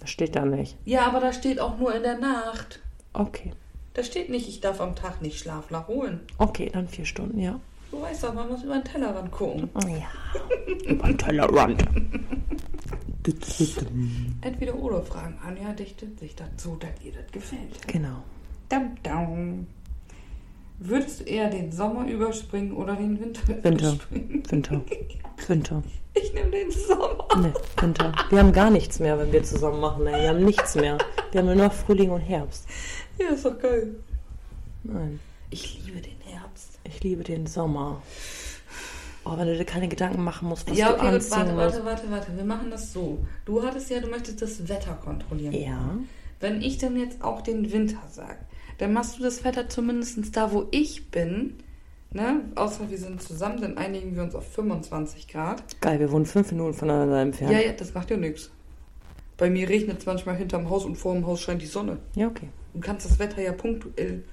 [0.00, 0.76] Das steht da nicht.
[0.84, 2.80] Ja, aber da steht auch nur in der Nacht.
[3.12, 3.52] Okay.
[3.94, 6.20] Da steht nicht, ich darf am Tag nicht Schlaf holen.
[6.38, 7.60] Okay, dann vier Stunden, ja.
[7.90, 9.68] Du weißt doch, man muss über den Tellerrand gucken.
[9.86, 10.90] Ja.
[10.90, 11.84] Über den Tellerrand.
[14.40, 17.86] Entweder oder fragen Anja dichtet sich dazu, dass ihr das gefällt.
[17.86, 18.22] genau.
[18.68, 19.66] Dam, dam.
[20.84, 23.70] Würdest du eher den Sommer überspringen oder den Winter Winter.
[23.70, 24.42] überspringen?
[24.50, 24.80] Winter.
[25.48, 25.82] Winter.
[26.14, 27.28] Ich nehme den Sommer.
[27.40, 28.12] Ne, Winter.
[28.30, 30.06] Wir haben gar nichts mehr, wenn wir zusammen machen.
[30.06, 30.22] Ey.
[30.22, 30.98] Wir haben nichts mehr.
[31.30, 32.66] Wir haben nur noch Frühling und Herbst.
[33.18, 33.94] Ja, ist doch geil.
[34.82, 35.20] Nein,
[35.50, 36.78] Ich liebe den Herbst.
[36.84, 38.02] ich liebe den Sommer.
[39.24, 41.52] Oh, wenn du dir keine Gedanken machen musst, was ja, du okay, gut, anziehen warte,
[41.52, 41.60] musst.
[41.60, 42.36] warte, warte, warte.
[42.36, 43.18] Wir machen das so.
[43.44, 45.52] Du hattest ja, du möchtest das Wetter kontrollieren.
[45.54, 45.96] Ja.
[46.40, 48.38] Wenn ich dann jetzt auch den Winter sage,
[48.82, 51.54] dann machst du das Wetter zumindest da, wo ich bin.
[52.10, 52.40] Ne?
[52.56, 55.62] Außer wir sind zusammen, dann einigen wir uns auf 25 Grad.
[55.80, 57.52] Geil, wir wohnen fünf Minuten voneinander entfernt.
[57.52, 58.50] Ja, ja, das macht ja nichts.
[59.36, 61.98] Bei mir regnet es manchmal hinterm Haus und vor dem Haus scheint die Sonne.
[62.16, 62.48] Ja, okay.
[62.74, 64.24] Du kannst das Wetter ja punktuell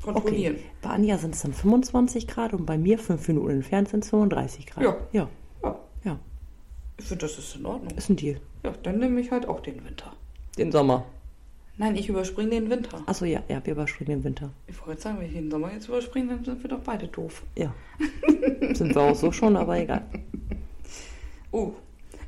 [0.00, 0.54] kontrollieren.
[0.54, 0.64] Okay.
[0.80, 4.10] Bei Anja sind es dann 25 Grad und bei mir fünf Minuten entfernt sind es
[4.10, 4.84] 35 Grad.
[4.84, 4.96] Ja.
[5.10, 5.28] Ja,
[5.64, 6.18] Ja, ja.
[6.98, 7.92] ich finde, das ist in Ordnung.
[7.96, 8.40] Ist ein Deal.
[8.62, 10.12] Ja, dann nehme ich halt auch den Winter.
[10.56, 11.04] Den Sommer.
[11.78, 13.02] Nein, ich überspringe den Winter.
[13.06, 14.50] Achso, ja, ja, wir überspringen den Winter.
[14.66, 17.42] Ich wollte sagen, wenn ich den Sommer jetzt überspringe, dann sind wir doch beide doof.
[17.56, 17.74] Ja.
[18.74, 20.04] Sind wir auch so schon, aber egal.
[21.54, 21.74] Oh,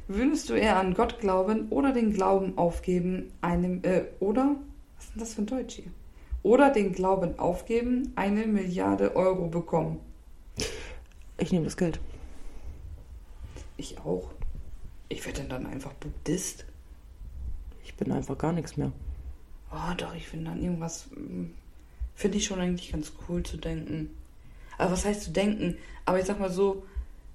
[0.07, 4.57] würdest du eher an Gott glauben oder den Glauben aufgeben, einem, äh, oder,
[4.97, 5.90] was ist denn das für ein Deutsch hier?
[6.42, 9.99] Oder den Glauben aufgeben, eine Milliarde Euro bekommen?
[11.38, 12.01] Ich nehme das Geld.
[13.78, 14.28] Ich auch.
[15.09, 16.66] Ich werde dann einfach Buddhist.
[17.82, 18.92] Ich bin einfach gar nichts mehr.
[19.75, 21.47] Oh, doch, ich finde dann irgendwas, mm,
[22.14, 24.11] finde ich schon eigentlich ganz cool zu denken.
[24.79, 25.77] Aber was heißt zu denken?
[26.05, 26.85] Aber ich sag mal so,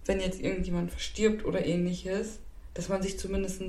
[0.05, 2.39] wenn jetzt irgendjemand verstirbt oder ähnliches,
[2.73, 3.61] dass man sich zumindest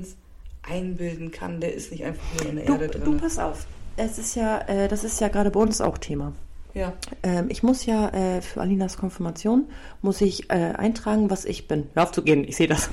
[0.63, 3.17] einbilden kann, der ist nicht einfach nur in der Du, Erde du drin.
[3.17, 3.65] pass auf.
[3.97, 6.33] Es ist ja, äh, das ist ja gerade bei uns auch Thema.
[6.73, 6.93] Ja.
[7.23, 9.65] Ähm, ich muss ja äh, für Alinas Konfirmation
[10.01, 11.89] muss ich äh, eintragen, was ich bin.
[11.95, 12.89] Hör auf zu gehen, ich sehe das.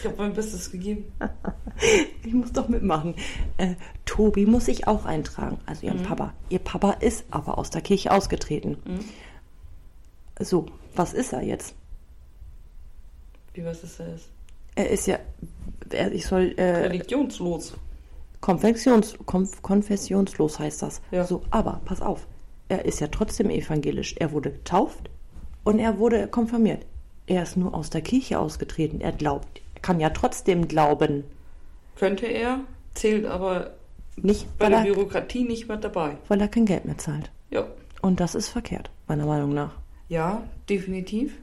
[0.00, 1.12] Ich habe mein Bestes gegeben.
[2.22, 3.14] Ich muss doch mitmachen.
[3.56, 3.74] Äh,
[4.04, 6.04] Tobi muss ich auch eintragen, also ihren Mhm.
[6.06, 6.34] Papa.
[6.50, 8.76] Ihr Papa ist aber aus der Kirche ausgetreten.
[8.84, 9.00] Mhm.
[10.44, 11.74] So, was ist er jetzt?
[13.54, 14.28] Wie was ist das?
[14.74, 15.18] Er ist ja,
[15.90, 17.74] er, ich soll äh, Religionslos.
[18.40, 21.00] Konfessions, konf, konfessionslos heißt das.
[21.10, 21.24] Ja.
[21.24, 22.26] So, aber pass auf,
[22.68, 24.14] er ist ja trotzdem evangelisch.
[24.18, 25.08] Er wurde getauft
[25.64, 26.84] und er wurde konfirmiert.
[27.26, 29.00] Er ist nur aus der Kirche ausgetreten.
[29.00, 31.24] Er glaubt, er kann ja trotzdem glauben.
[31.96, 32.60] Könnte er,
[32.94, 33.72] zählt aber
[34.16, 36.16] Nicht, bei der er, Bürokratie nicht mit dabei.
[36.28, 37.30] weil er kein Geld mehr zahlt.
[37.50, 37.66] Ja.
[38.02, 39.72] Und das ist verkehrt, meiner Meinung nach.
[40.08, 41.36] Ja, definitiv.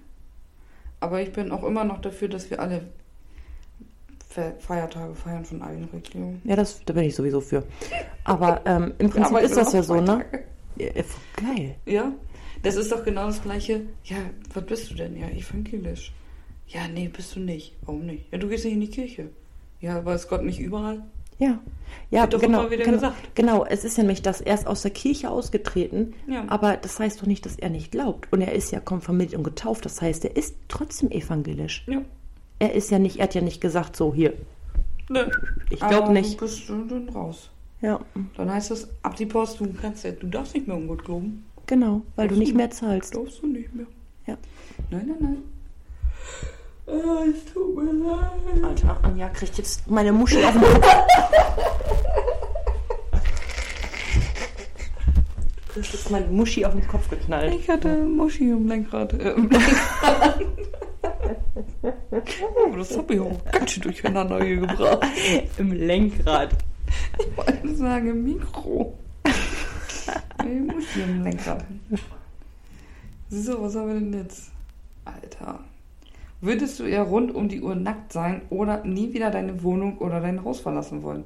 [1.00, 2.82] Aber ich bin auch immer noch dafür, dass wir alle
[4.30, 6.42] Fe Feiertage feiern von allen Religionen.
[6.44, 7.64] Ja, das, da bin ich sowieso für.
[8.24, 10.26] Aber ähm, im Prinzip Aber ist das ja so, ne?
[10.76, 11.04] Ja, äh,
[11.36, 11.76] geil.
[11.86, 12.12] Ja,
[12.64, 13.82] das ist doch genau das Gleiche.
[14.04, 14.18] Ja,
[14.54, 15.16] was bist du denn?
[15.16, 16.12] Ja, evangelisch.
[16.68, 17.74] Ja, nee, bist du nicht.
[17.86, 18.26] Warum nicht?
[18.32, 19.30] Ja, du gehst nicht in die Kirche.
[19.80, 21.04] Ja, aber ist Gott nicht überall?
[21.40, 21.60] Ja,
[22.10, 23.36] ja Wird doch genau, immer wieder genau, gesagt.
[23.36, 23.64] genau.
[23.66, 26.46] Es ist ja nämlich das erst aus der Kirche ausgetreten, Ja.
[26.48, 28.28] aber das heißt doch nicht, dass er nicht glaubt.
[28.34, 29.86] Und er ist ja konfirmiert und getauft.
[29.86, 31.86] Das heißt, er ist trotzdem evangelisch.
[31.88, 32.02] Ja.
[32.60, 34.34] Er ist ja nicht, er hat ja nicht gesagt, so hier.
[35.10, 35.30] Ne.
[35.70, 36.42] Ich glaub Aber nicht.
[36.42, 37.52] Du bist dann raus.
[37.82, 38.00] Ja,
[38.36, 41.06] Dann heißt es, ab die Post, du kannst ja, du darfst nicht mehr um Gott
[41.06, 41.46] glauben.
[41.68, 42.44] genau, weil du Ach so.
[42.44, 43.16] nicht mehr zahlst.
[43.16, 43.86] Darfst du nicht mehr.
[44.26, 44.36] Ja.
[44.90, 45.38] Nein, nein, nein.
[46.88, 48.64] Ah, es tut mir leid.
[48.64, 50.88] Alter, Anja kriegt jetzt meine Muschi auf den Kopf.
[55.68, 57.54] Du kriegst jetzt meine Muschi auf den Kopf geknallt.
[57.54, 59.12] Ich hatte Muschi im Lenkrad.
[59.14, 60.40] Äh, im Lenkrad.
[62.56, 65.06] oh, das hab ich auch ganz schön durcheinander hier gebracht.
[65.58, 66.52] Im Lenkrad.
[67.20, 68.98] Ich wollte sagen, im Mikro.
[70.44, 71.66] Nee, Muschi im Lenkrad.
[73.30, 74.52] So, was haben wir denn jetzt?
[75.04, 75.60] Alter.
[76.40, 80.22] Würdest du eher rund um die Uhr nackt sein oder nie wieder deine Wohnung oder
[80.22, 81.24] dein Haus verlassen wollen?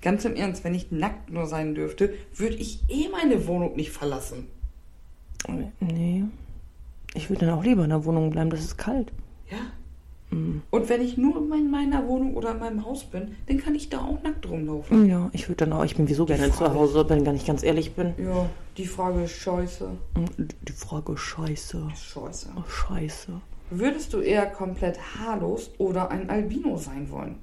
[0.00, 3.90] Ganz im Ernst, wenn ich nackt nur sein dürfte, würde ich eh meine Wohnung nicht
[3.90, 4.46] verlassen.
[5.80, 6.24] Nee.
[7.14, 9.12] Ich würde dann auch lieber in der Wohnung bleiben, das ist kalt.
[9.50, 9.58] Ja?
[10.30, 10.62] Mhm.
[10.70, 13.90] Und wenn ich nur in meiner Wohnung oder in meinem Haus bin, dann kann ich
[13.90, 15.08] da auch nackt rumlaufen.
[15.08, 17.46] Ja, ich würde dann auch, ich bin wieso gerne zu Hause, wenn ich gar nicht
[17.46, 18.14] ganz ehrlich bin.
[18.16, 19.90] Ja, die Frage ist scheiße.
[20.38, 21.88] Die Frage, scheiße.
[21.94, 22.48] Scheiße.
[22.56, 23.32] Oh, scheiße.
[23.74, 27.36] Würdest du eher komplett haarlos oder ein Albino sein wollen?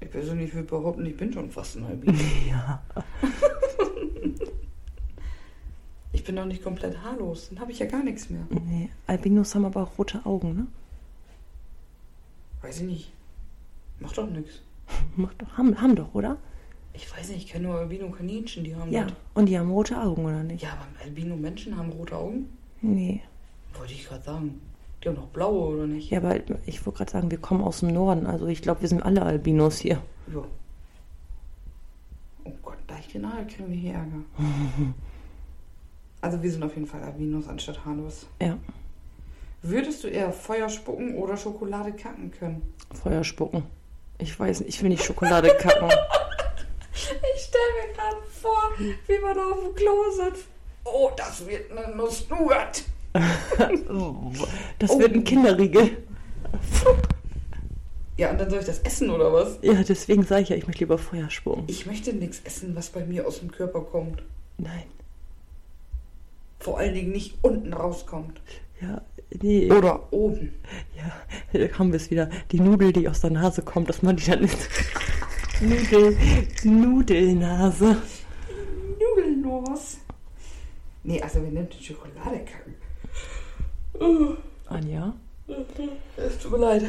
[0.00, 2.18] Ich persönlich würde behaupten, ich bin schon fast ein Albino.
[2.48, 2.82] Ja.
[6.14, 8.42] Ich bin doch nicht komplett haarlos, dann habe ich ja gar nichts mehr.
[8.50, 10.66] Nee, Albinos haben aber auch rote Augen, ne?
[12.60, 13.12] Weiß ich nicht.
[13.98, 14.60] Macht doch nichts.
[15.16, 16.36] Macht doch, haben, haben doch, oder?
[16.92, 19.04] Ich weiß nicht, ich kenne nur Albino-Kaninchen, die haben Ja.
[19.04, 19.14] das.
[19.34, 20.62] Und die haben rote Augen, oder nicht?
[20.62, 22.50] Ja, aber Albino-Menschen haben rote Augen?
[22.82, 23.22] Nee.
[23.74, 24.60] Wollte ich gerade sagen.
[25.02, 26.10] Die haben doch blaue, oder nicht?
[26.10, 28.26] Ja, aber ich wollte gerade sagen, wir kommen aus dem Norden.
[28.26, 30.00] Also ich glaube, wir sind alle Albinos hier.
[30.32, 30.44] Ja.
[32.44, 34.22] Oh Gott, gleich genau kriegen wir hier Ärger.
[36.20, 38.28] Also wir sind auf jeden Fall Albinos anstatt Haarlos.
[38.40, 38.56] Ja.
[39.60, 42.72] Würdest du eher Feuer spucken oder Schokolade kacken können?
[42.94, 43.64] Feuer spucken.
[44.18, 45.90] Ich weiß nicht, ich will nicht Schokolade kacken.
[47.34, 50.46] Ich stelle mir gerade vor, wie man auf dem Klo sitzt.
[50.84, 52.84] Oh, das wird eine Nuss-Nougat.
[54.78, 54.98] Das Oh.
[54.98, 55.98] wird ein Kinderriegel.
[58.16, 59.58] Ja, und dann soll ich das essen oder was?
[59.62, 61.64] Ja, deswegen sage ich ja, ich möchte lieber Feuer spucken.
[61.66, 64.22] Ich möchte nichts essen, was bei mir aus dem Körper kommt.
[64.58, 64.84] Nein.
[66.58, 68.40] Vor allen Dingen nicht unten rauskommt.
[68.80, 69.02] Ja,
[69.42, 69.70] nee.
[69.70, 70.54] Oder oben.
[70.96, 72.30] Ja, da haben wir es wieder.
[72.50, 74.68] Die Nudel, die aus der Nase kommt, dass man die dann ist.
[75.60, 76.16] Nudel,
[76.64, 77.96] Nudelnase.
[79.00, 79.98] Nudelnuss.
[81.04, 84.36] Nee, also wir nehmen die Schokolade kacken.
[84.68, 85.14] Anja?
[86.16, 86.84] es tut mir leid.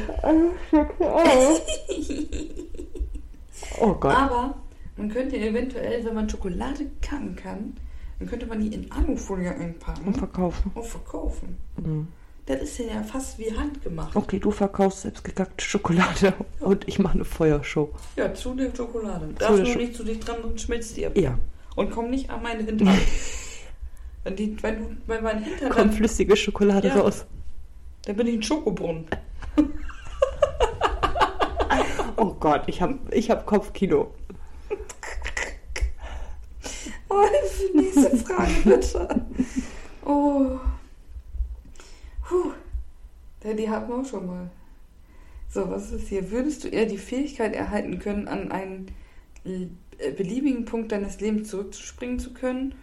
[3.80, 4.14] Oh Gott.
[4.16, 4.54] Aber
[4.96, 7.74] man könnte eventuell, wenn man Schokolade kacken kann,
[8.18, 10.70] dann könnte man die in Alufolie einpacken Und verkaufen.
[10.74, 11.56] und verkaufen.
[11.76, 12.08] Mhm.
[12.46, 14.14] Das ist ja fast wie handgemacht.
[14.14, 17.90] Okay, du verkaufst selbstgekackte Schokolade und ich mache eine Feuershow.
[18.16, 19.28] Ja, zu der Schokolade.
[19.38, 21.16] Darfst der nur Scho- nicht zu dicht dran, sonst schmilzt die ab.
[21.16, 21.38] Ja,
[21.74, 22.88] Und komm nicht an meine Hintern.
[24.24, 26.96] wenn, die, wenn, du, wenn mein Hintern, kommt flüssige Schokolade Ja.
[27.00, 27.26] raus.
[28.02, 29.06] dann bin ich ein Schokobrunnen.
[32.16, 34.14] Oh Gott, ich habe ich hab Kopfkino.
[37.08, 37.24] Oh,
[37.74, 39.26] nächste Frage, bitte.
[40.04, 40.58] Oh.
[42.26, 42.52] Puh.
[43.42, 44.50] Die hatten wir auch schon mal.
[45.50, 46.30] So, was ist hier?
[46.30, 48.92] Würdest du eher die Fähigkeit erhalten können, an einen
[49.44, 52.74] äh, beliebigen Punkt deines Lebens zurückzuspringen zu können?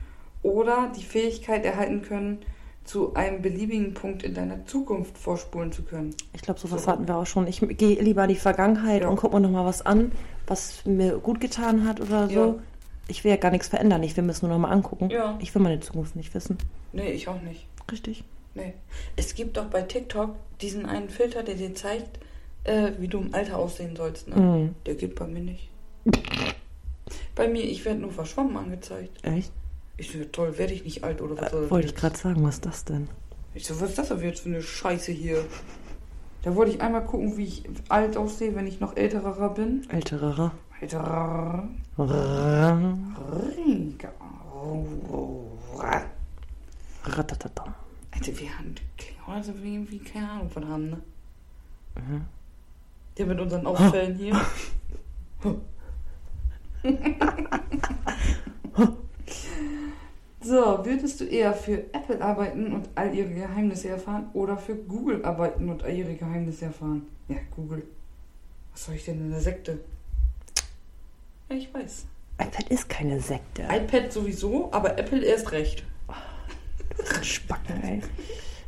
[0.44, 2.39] Oder die Fähigkeit erhalten können,
[2.84, 6.16] zu einem beliebigen Punkt in deiner Zukunft vorspulen zu können?
[6.34, 6.92] Ich glaube, sowas So.
[6.92, 7.46] hatten wir auch schon.
[7.48, 9.10] Ich gehe lieber in die Vergangenheit Ja.
[9.10, 10.12] und gucke mir nochmal was an,
[10.48, 12.34] was mir gut getan hat oder so.
[12.34, 12.56] Ja.
[13.08, 14.02] Ich will ja gar nichts verändern.
[14.04, 15.10] Ich will mir es nur nochmal angucken.
[15.10, 15.38] Ja.
[15.42, 16.58] Ich will meine Zukunft nicht wissen.
[16.94, 17.68] Nee, ich auch nicht.
[17.92, 18.24] Richtig.
[18.56, 18.74] Nee.
[19.16, 22.20] Es gibt doch bei TikTok diesen einen Filter, der dir zeigt,
[22.64, 24.28] äh, wie du im Alter aussehen sollst.
[24.28, 24.36] Ne?
[24.36, 24.76] Mhm.
[24.86, 25.70] Der geht bei mir nicht.
[27.36, 29.24] bei mir, ich werde nur verschwommen angezeigt.
[29.24, 29.52] Echt?
[30.02, 32.18] Ich so, toll, werde ich nicht alt oder was soll Äh, das wollte ich gerade
[32.18, 33.08] sagen, was ist das denn?
[33.54, 35.45] Ich so, was ist das denn jetzt für eine Scheiße hier?
[36.41, 39.88] Da wollte ich einmal gucken, wie ich alt aussehe, wenn ich noch älterer bin.
[39.91, 40.54] Älterer.
[40.80, 41.68] Älterer.
[47.04, 47.76] Ratatata.
[48.10, 48.74] Also wir haben,
[49.28, 50.97] also wie, wie keine Ahnung von haben, ne?
[51.95, 52.22] Mhm.
[53.20, 54.41] Ja, mit unseren Auffällen hier.
[60.52, 65.24] so, würdest du eher für Apple arbeiten und all ihre Geheimnisse erfahren oder für Google
[65.26, 67.04] arbeiten und all ihre Geheimnisse erfahren?
[67.28, 67.84] Ja, Google.
[68.72, 69.80] Was soll ich denn in der Sekte?
[71.49, 72.06] Ja, ich weiß.
[72.39, 73.64] iPad ist keine Sekte.
[73.64, 75.84] iPad sowieso, aber Apple erst recht.
[77.22, 78.02] Spacken, ey.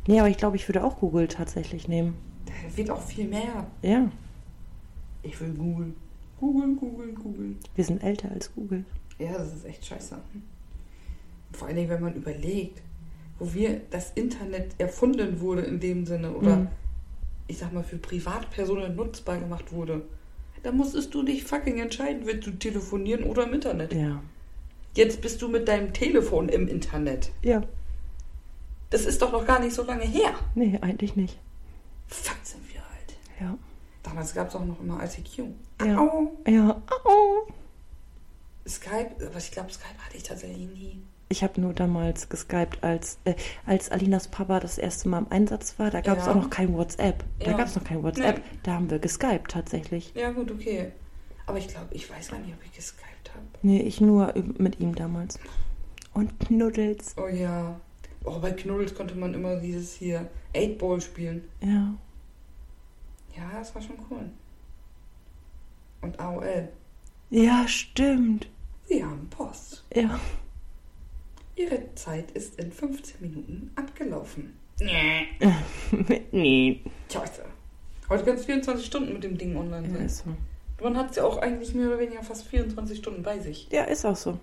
[0.06, 2.16] Nee, aber ich glaube, ich würde auch Google tatsächlich nehmen.
[2.46, 3.66] Da wird auch viel mehr.
[3.82, 4.10] Ja,
[5.22, 5.94] Ich will Google.
[6.40, 7.56] Google, Google, Google.
[7.74, 8.84] wir sind älter als Google.
[9.18, 10.16] Ja, das ist echt scheiße.
[11.54, 12.82] Vor allen Dingen, wenn man überlegt,
[13.38, 16.68] wo wir das Internet erfunden wurde in dem Sinne oder Mhm.
[17.46, 20.02] ich sag mal für Privatpersonen nutzbar gemacht wurde.
[20.62, 23.92] Da musstest du dich fucking entscheiden, willst du telefonieren oder im Internet.
[23.92, 24.22] Ja.
[24.94, 27.32] Jetzt bist du mit deinem Telefon im Internet.
[27.42, 27.62] Ja.
[28.90, 30.34] Das ist doch noch gar nicht so lange her.
[30.54, 31.38] Nee, eigentlich nicht.
[32.06, 33.16] Fuck, sind wir alt.
[33.40, 33.58] Ja.
[34.04, 35.44] Damals gab es auch noch immer ICQ.
[35.84, 35.98] Ja.
[35.98, 36.32] Au.
[36.46, 36.80] Ja.
[37.04, 37.52] Au.
[38.66, 41.02] Skype, aber ich glaube, Skype hatte ich tatsächlich nie.
[41.34, 43.34] Ich habe nur damals geskypt, als, äh,
[43.66, 45.90] als Alinas Papa das erste Mal im Einsatz war.
[45.90, 46.30] Da gab es Ja.
[46.30, 47.24] auch noch kein WhatsApp.
[47.40, 47.56] Da Ja.
[47.56, 48.36] gab es noch kein WhatsApp.
[48.36, 48.58] Nee.
[48.62, 50.12] Da haben wir geskypt tatsächlich.
[50.14, 50.92] Ja, gut, okay.
[51.46, 53.44] Aber ich glaube, ich weiß gar nicht, ob ich geskypt habe.
[53.62, 55.40] Nee, ich nur mit ihm damals.
[56.12, 57.16] Und Knuddels.
[57.16, 57.80] Oh ja.
[58.22, 61.42] Oh, bei Knuddels konnte man immer dieses hier 8-Ball spielen.
[61.60, 61.94] Ja.
[63.36, 64.30] Ja, das war schon cool.
[66.00, 66.68] Und AOL.
[67.30, 68.46] Ja, stimmt.
[68.84, 69.82] Sie haben Post.
[69.92, 70.20] Ja.
[71.56, 74.54] Ihre Zeit ist in 15 Minuten abgelaufen.
[76.32, 76.80] nee.
[77.12, 77.44] Scheiße.
[78.08, 80.06] Heute kannst du 24 Stunden mit dem Ding online Ja, sein.
[80.06, 80.30] ist so.
[80.82, 83.68] Man hat es ja auch eigentlich mehr oder weniger fast 24 Stunden bei sich.
[83.70, 84.38] Ja, ist auch so.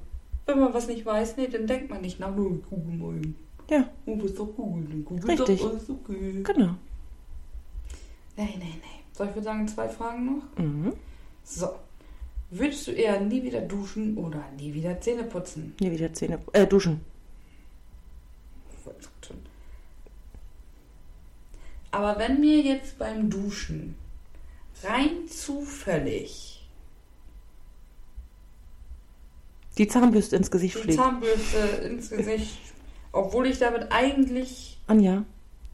[0.45, 3.21] Wenn man was nicht weiß, nee, dann denkt man nicht, na, nur google mal.
[3.69, 4.85] Ja, Oh, das ist doch Google.
[4.89, 5.59] Dann Google Richtig.
[5.61, 6.41] doch alles okay.
[6.43, 6.75] genau.
[8.37, 9.03] Nee, nee, nee.
[9.13, 10.57] Soll ich würde sagen, zwei Fragen noch?
[10.57, 10.93] Mhm.
[11.43, 11.69] So.
[12.51, 15.73] Würdest du eher nie wieder duschen oder nie wieder Zähne putzen?
[15.79, 16.37] Nie wieder Zähne.
[16.51, 16.99] Äh, duschen.
[21.91, 23.95] Aber wenn mir jetzt beim Duschen
[24.83, 26.65] rein zufällig
[29.77, 30.99] Die Zahnbürste ins Gesicht die fliegt.
[30.99, 32.57] Zahnbürste ins Gesicht,
[33.13, 34.77] obwohl ich damit eigentlich.
[34.87, 35.23] Anja,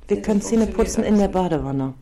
[0.08, 1.94] wir können Zähne putzen in der Badewanne.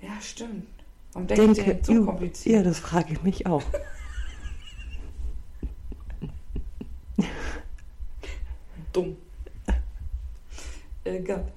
[0.00, 0.66] Ja, stimmt.
[1.12, 2.56] Warum denke ich Denke, denn so kompliziert?
[2.56, 3.62] ja, das frage ich mich auch.
[8.98, 9.16] Dumm.
[11.04, 11.52] Egal.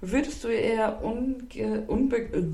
[0.00, 2.46] Würdest du eher unge unbe äh,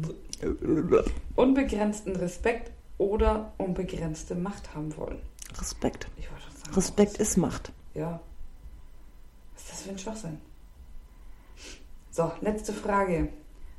[1.37, 5.21] unbegrenzten Respekt oder unbegrenzte Macht haben wollen?
[5.57, 6.09] Respekt.
[6.57, 6.75] Sagen.
[6.75, 7.73] Respekt ist Macht.
[7.95, 8.21] Ja.
[9.55, 10.41] Was ist das für ein Schwachsinn?
[12.11, 13.29] So, letzte Frage.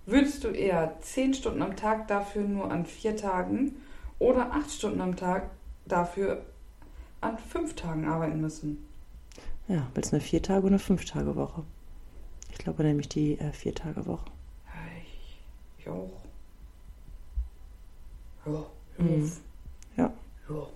[0.05, 3.75] Würdest du eher 10 Stunden am Tag dafür nur an vier Tagen
[4.19, 5.49] oder 8 Stunden am Tag
[5.85, 6.45] dafür
[7.19, 8.88] an fünf Tagen arbeiten müssen?
[9.69, 11.63] Ja, willst du eine Vier-Tage- oder eine Fünf-Tage-Woche?
[12.51, 14.25] Ich glaube nämlich die äh, Vier-Tage-Woche.
[14.65, 15.39] Ja, ich,
[15.77, 16.09] ich auch.
[18.45, 18.65] Ja,
[18.97, 19.31] Mhm.
[19.95, 20.11] Ja.
[20.49, 20.67] Ja.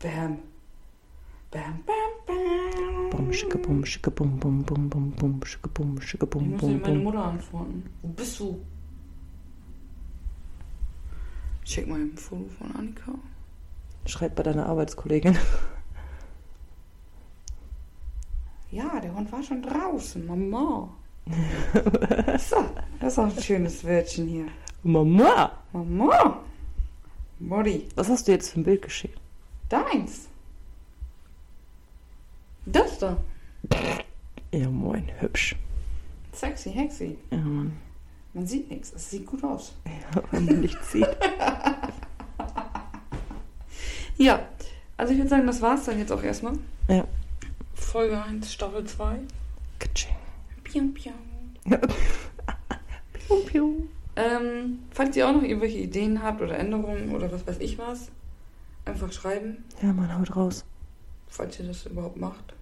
[0.00, 0.38] Bam.
[1.50, 1.94] Bam, bam,
[2.26, 3.10] bam.
[3.10, 6.60] Bum, schicke, bum, schicke, bum, bum, bum, bum, bum, schicke, bum, schicke, Ich bum, muss
[6.60, 7.04] bum, dir meine bum.
[7.04, 7.90] Mutter antworten.
[8.02, 8.60] Wo bist du?
[11.64, 13.12] Schick mal ein Foto von Annika.
[14.06, 15.36] Schreib bei deiner Arbeitskollegin.
[18.72, 20.88] Ja, der Hund war schon draußen, Mama.
[22.38, 22.64] so,
[22.98, 24.46] das ist auch ein schönes Wörtchen hier.
[24.82, 25.52] Mama!
[25.72, 26.40] Mama.
[27.38, 29.18] Mutti, Was hast du jetzt für ein Bild geschickt?
[29.68, 30.28] deins.
[32.66, 33.16] Das da.
[34.52, 35.56] Ja, moin, hübsch.
[36.32, 37.16] Sexy, hexy.
[37.30, 37.72] Ja, Mann.
[38.34, 39.74] Man sieht nichts, es sieht gut aus.
[39.86, 41.06] Ja, wenn man nichts sieht.
[44.18, 44.46] Ja,
[44.96, 46.52] also ich würde sagen, das war's dann jetzt auch erstmal.
[46.86, 47.04] Ja.
[47.82, 49.18] Folge 1, Staffel 2.
[49.78, 50.14] Katsching.
[50.64, 51.14] Pium, pium.
[53.12, 53.74] Piu, piu.
[54.16, 58.08] Ähm, falls ihr auch noch irgendwelche Ideen habt oder Änderungen oder was weiß ich was,
[58.84, 60.64] einfach schreiben, Ja, Mann, haut raus.
[61.28, 62.54] falls ihr das überhaupt macht.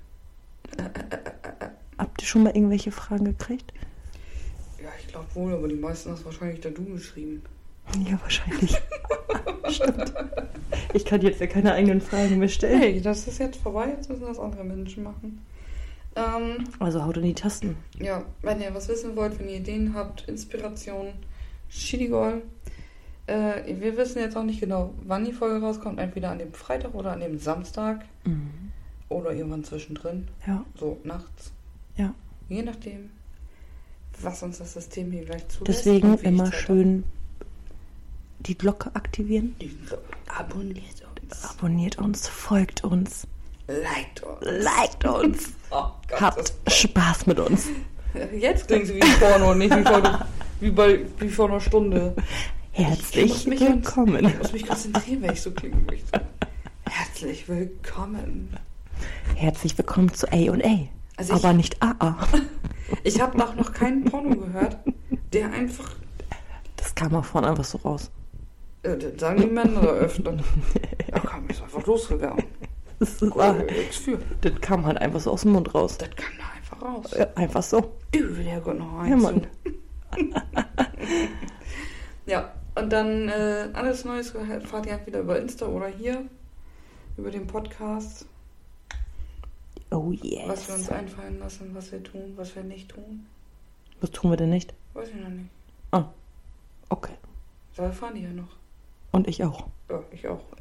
[1.98, 3.72] Habt ihr schon mal irgendwelche Fragen gekriegt?
[4.82, 7.42] Ja, ich glaube wohl, aber die meisten hast wahrscheinlich da du geschrieben.
[8.09, 8.76] Ja, wahrscheinlich.
[9.68, 10.12] Stimmt.
[10.95, 12.78] Ich kann jetzt ja keine eigenen Fragen mehr stellen.
[12.81, 15.45] Hey, das ist jetzt vorbei, jetzt müssen das andere Menschen machen.
[16.16, 17.76] Ähm, Also haut in die Tasten.
[18.01, 21.09] ja, wenn ihr was wissen wollt, wenn ihr Ideen habt, Inspiration,
[21.68, 22.43] Schidigol.
[23.26, 25.99] Äh, wir wissen jetzt auch nicht genau, wann die Folge rauskommt.
[26.01, 28.72] Entweder an dem Freitag oder an dem Samstag Mhm.
[29.09, 30.26] oder irgendwann zwischendrin.
[30.47, 31.53] Ja, So nachts.
[31.97, 32.14] Ja.
[32.49, 33.11] Je nachdem.
[34.22, 35.87] was uns das System hier gleich zulässt.
[35.87, 37.05] Deswegen immer schön
[38.41, 39.55] die Glocke aktivieren.
[40.36, 41.45] Abonniert uns.
[41.45, 43.26] Abonniert uns, folgt uns,
[43.68, 44.38] Liked uns.
[44.43, 45.49] liked uns.
[45.72, 47.68] Oh Gott, Habt Spaß mit uns.
[48.36, 50.26] Jetzt klingt sie wie Porno, nicht wie vor,
[50.61, 52.16] wie, bei, wie vor einer Stunde.
[52.72, 54.26] Ich Herzlich mich willkommen.
[54.26, 56.20] Ich muss mich konzentrieren, wenn ich so klingen möchte.
[56.88, 58.57] Herzlich willkommen.
[59.36, 60.88] Herzlich willkommen zu A und A.
[61.16, 62.16] Also ich- Aber nicht AA.
[63.05, 64.76] Ich habe noch, noch keinen Porno gehört,
[65.32, 65.95] der einfach,
[66.76, 68.11] Das kam auch vorne einfach so raus.
[68.83, 70.37] Äh, das sagen die Männer öfter.
[71.11, 72.45] Ja, komm, ist einfach losgegangen.
[72.99, 74.18] Das, Cool, war, nix für.
[74.43, 75.97] das kam halt einfach so aus dem Mund raus.
[75.99, 77.14] Das kam da einfach raus.
[77.18, 77.97] Ja, einfach so.
[78.12, 79.22] Du ja Gott noch Ja, eins.
[79.22, 79.47] Mann.
[82.26, 86.24] Ja, und dann äh, alles Neues erfahrt ihr halt wieder über Insta oder hier,
[87.16, 88.26] über den Podcast,
[89.91, 90.91] Oh was wir uns yes.
[90.91, 93.26] einfallen lassen, was wir tun, was wir nicht tun.
[94.01, 94.72] Was tun wir denn nicht?
[94.95, 95.51] Weiß ich noch nicht.
[96.89, 97.14] Okay.
[97.76, 98.59] Da erfahren die ja noch.
[99.12, 99.66] Und ich auch.
[99.88, 100.40] Ja, ich auch.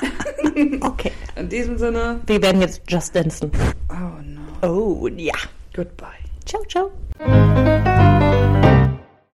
[0.82, 1.12] Okay.
[1.36, 3.50] In diesem Sinne, Wir werden jetzt Just Dancen.
[3.90, 5.00] oh no.
[5.02, 5.34] Oh ja.
[5.74, 6.06] Goodbye.
[6.44, 6.90] Ciao, ciao.